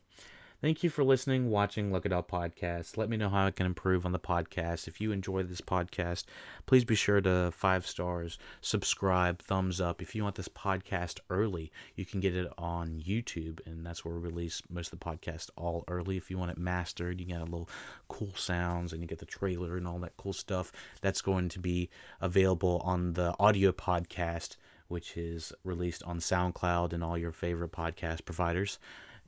Thank 0.60 0.82
you 0.82 0.90
for 0.90 1.04
listening, 1.04 1.52
watching 1.52 1.94
Look 1.94 2.04
It 2.04 2.12
Up 2.12 2.32
podcast. 2.32 2.98
Let 2.98 3.10
me 3.10 3.18
know 3.18 3.30
how 3.30 3.46
I 3.46 3.52
can 3.52 3.68
improve 3.68 4.08
on 4.08 4.12
the 4.12 4.18
podcast. 4.18 4.88
If 4.88 5.00
you 5.00 5.12
enjoy 5.12 5.44
this 5.44 5.62
podcast, 5.62 6.24
please 6.66 6.84
be 6.84 6.96
sure 6.96 7.22
to 7.22 7.52
five 7.52 7.86
stars, 7.86 8.40
subscribe, 8.60 9.40
thumbs 9.40 9.80
up. 9.80 10.02
If 10.02 10.16
you 10.16 10.24
want 10.24 10.34
this 10.34 10.48
podcast 10.48 11.20
early, 11.30 11.72
you 11.96 12.06
can 12.06 12.22
get 12.22 12.36
it 12.36 12.52
on 12.58 13.04
YouTube, 13.08 13.60
and 13.68 13.86
that's 13.86 14.04
where 14.04 14.16
we 14.16 14.20
release 14.20 14.64
most 14.68 14.92
of 14.92 15.00
the 15.00 15.06
podcast 15.06 15.52
all 15.56 15.84
early. 15.88 16.18
If 16.18 16.32
you 16.32 16.40
want 16.40 16.50
it 16.50 16.58
mastered, 16.58 17.20
you 17.20 17.28
get 17.28 17.42
a 17.42 17.44
little 17.44 17.70
cool 18.08 18.34
sounds 18.34 18.94
and 18.94 19.02
you 19.04 19.08
get 19.08 19.20
the 19.20 19.28
trailer 19.28 19.78
and 19.78 19.88
all 19.88 20.00
that 20.00 20.18
cool 20.18 20.34
stuff. 20.34 20.72
That's 21.02 21.22
going 21.22 21.50
to 21.50 21.60
be 21.60 21.92
available 22.20 22.82
on 22.84 23.14
the 23.14 23.36
audio 23.40 23.72
podcast, 23.72 24.56
which 24.88 25.18
is 25.18 25.54
released 25.64 26.02
on 26.02 26.18
SoundCloud 26.18 26.94
and 26.94 27.04
all 27.04 27.16
your 27.16 27.32
favorite 27.32 27.74
podcast 27.74 28.26
providers. 28.26 28.80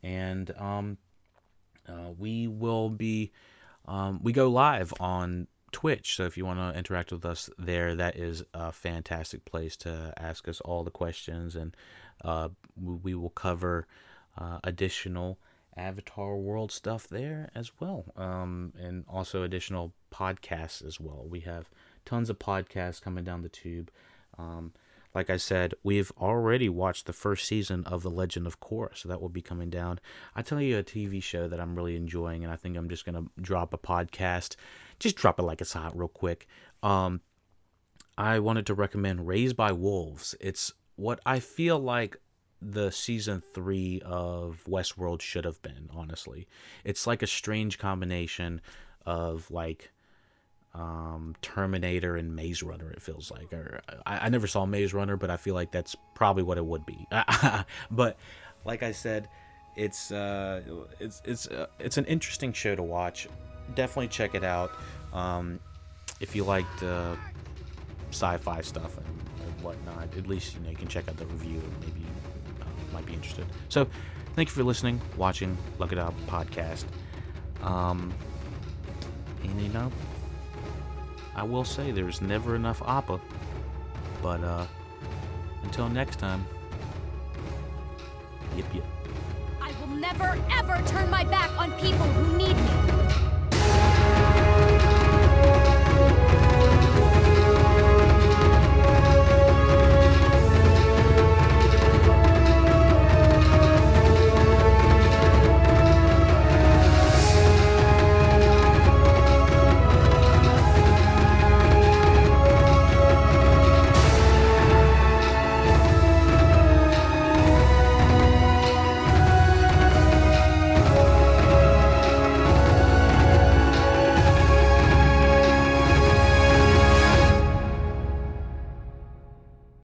And 0.02 0.50
um, 0.58 0.98
Uh, 1.90 2.12
we 2.18 2.48
will 2.48 2.90
be, 2.90 3.32
um, 3.88 4.20
we 4.22 4.32
go 4.32 4.50
live 4.50 4.94
on 5.00 5.48
Twitch. 5.72 6.16
So 6.16 6.24
if 6.26 6.38
you 6.38 6.46
want 6.46 6.60
to 6.60 6.78
interact 6.78 7.12
with 7.12 7.26
us 7.26 7.50
there, 7.58 7.96
that 7.96 8.16
is 8.16 8.44
a 8.54 8.72
fantastic 8.72 9.46
place 9.46 9.76
to 9.78 10.14
ask 10.18 10.48
us 10.48 10.62
all 10.62 10.84
the 10.84 10.92
questions, 10.92 11.56
and 11.56 11.76
uh, 12.24 12.50
we 12.80 13.14
will 13.16 13.30
cover 13.30 13.88
uh, 14.38 14.60
additional 14.64 15.38
Avatar 15.78 16.36
World 16.36 16.72
stuff 16.72 17.08
there 17.08 17.50
as 17.56 17.72
well, 17.80 18.06
um, 18.16 18.74
and 18.80 19.06
also 19.08 19.44
additional 19.44 19.94
podcasts 20.12 20.86
as 20.86 21.00
well. 21.00 21.26
We 21.28 21.42
have 21.42 21.70
tons 22.06 22.30
of 22.30 22.40
podcasts 22.40 23.02
coming 23.02 23.24
down 23.24 23.42
the 23.42 23.50
tube. 23.50 23.92
Um, 24.38 24.74
like 25.20 25.30
I 25.30 25.36
said, 25.36 25.74
we've 25.84 26.14
already 26.18 26.70
watched 26.70 27.06
the 27.06 27.12
first 27.12 27.46
season 27.46 27.84
of 27.84 28.04
The 28.04 28.10
Legend 28.10 28.48
of 28.48 28.62
Korra, 28.62 28.96
so 28.96 29.10
that 29.10 29.22
will 29.22 29.28
be 29.28 29.42
coming 29.42 29.70
down. 29.70 30.00
I 30.34 30.42
tell 30.42 30.62
you 30.62 30.78
a 30.78 30.84
TV 30.84 31.22
show 31.22 31.50
that 31.50 31.60
I'm 31.60 31.76
really 31.76 31.98
enjoying, 31.98 32.46
and 32.46 32.54
I 32.54 32.56
think 32.56 32.78
I'm 32.78 32.88
just 32.88 33.06
gonna 33.06 33.26
drop 33.42 33.74
a 33.74 33.78
podcast. 33.78 34.56
Just 34.98 35.18
drop 35.18 35.38
it 35.38 35.44
like 35.44 35.60
it's 35.60 35.74
hot, 35.74 35.98
real 35.98 36.08
quick. 36.08 36.48
Um, 36.82 37.20
I 38.18 38.40
wanted 38.40 38.66
to 38.68 38.74
recommend 38.74 39.28
Raised 39.28 39.58
by 39.58 39.74
Wolves. 39.74 40.36
It's 40.40 40.72
what 40.96 41.20
I 41.26 41.42
feel 41.42 41.78
like 41.78 42.16
the 42.62 42.90
season 42.90 43.42
three 43.42 44.02
of 44.06 44.64
Westworld 44.70 45.22
should 45.22 45.44
have 45.44 45.62
been. 45.62 45.90
Honestly, 45.94 46.48
it's 46.86 47.06
like 47.06 47.22
a 47.22 47.28
strange 47.28 47.78
combination 47.78 48.62
of 49.06 49.52
like 49.52 49.92
um, 50.80 51.36
Terminator 51.42 52.16
and 52.16 52.36
Maze 52.36 52.64
Runner. 52.64 52.90
It 52.92 53.02
feels 53.02 53.30
like, 53.30 53.52
or 53.52 53.82
I, 54.06 54.26
I 54.26 54.30
never 54.30 54.48
saw 54.48 54.66
Maze 54.66 54.94
Runner, 54.94 55.18
but 55.18 55.30
I 55.30 55.36
feel 55.38 55.54
like 55.54 55.72
that's 55.72 55.96
probably 56.16 56.44
what 56.44 56.58
it 56.58 56.66
would 56.66 56.86
be. 56.86 57.06
but 57.92 58.18
like 58.64 58.82
I 58.82 58.94
said, 58.94 59.28
it's 59.76 60.12
uh, 60.12 60.62
it's 61.00 61.22
it's 61.26 61.48
uh, 61.48 61.68
it's 61.80 61.98
an 61.98 62.06
interesting 62.06 62.54
show 62.54 62.76
to 62.76 62.84
watch. 62.84 63.28
Definitely 63.76 64.08
check 64.08 64.36
it 64.36 64.44
out. 64.44 64.72
Um, 65.14 65.60
if 66.22 66.36
you 66.36 66.44
liked 66.46 66.82
uh, 66.82 67.16
sci-fi 68.12 68.62
stuff 68.62 68.98
and, 68.98 69.08
and, 69.08 69.62
whatnot, 69.62 70.16
at 70.18 70.28
least 70.28 70.56
you 70.56 70.62
know 70.62 70.70
you 70.70 70.76
can 70.76 70.88
check 70.88 71.10
out 71.10 71.18
the 71.18 71.26
review 71.26 71.60
and 71.60 71.80
maybe 71.82 72.06
uh, 72.62 72.94
might 72.94 73.06
be 73.06 73.14
interested. 73.14 73.46
So, 73.68 73.88
thank 74.36 74.48
you 74.48 74.54
for 74.54 74.64
listening, 74.64 75.02
watching, 75.18 75.58
look 75.78 75.92
it 75.92 75.98
up 75.98 76.14
podcast. 76.28 76.86
Um, 77.62 78.14
and 79.44 79.62
you 79.62 79.70
know. 79.70 79.92
I 81.36 81.44
will 81.44 81.64
say 81.64 81.92
there's 81.92 82.22
never 82.22 82.56
enough 82.56 82.82
Appa. 82.86 83.20
But 84.22 84.44
uh 84.44 84.66
until 85.64 85.90
next 85.90 86.20
time. 86.20 86.46
Yip 88.56 88.66
yip. 88.74 88.84
I 89.62 89.72
will 89.80 89.96
never 89.96 90.38
ever 90.52 90.82
turn 90.88 91.10
my 91.10 91.24
back 91.24 91.52
on 91.60 91.72
people 91.74 92.06
who 92.06 92.38
need 92.38 92.56
me. 92.56 92.89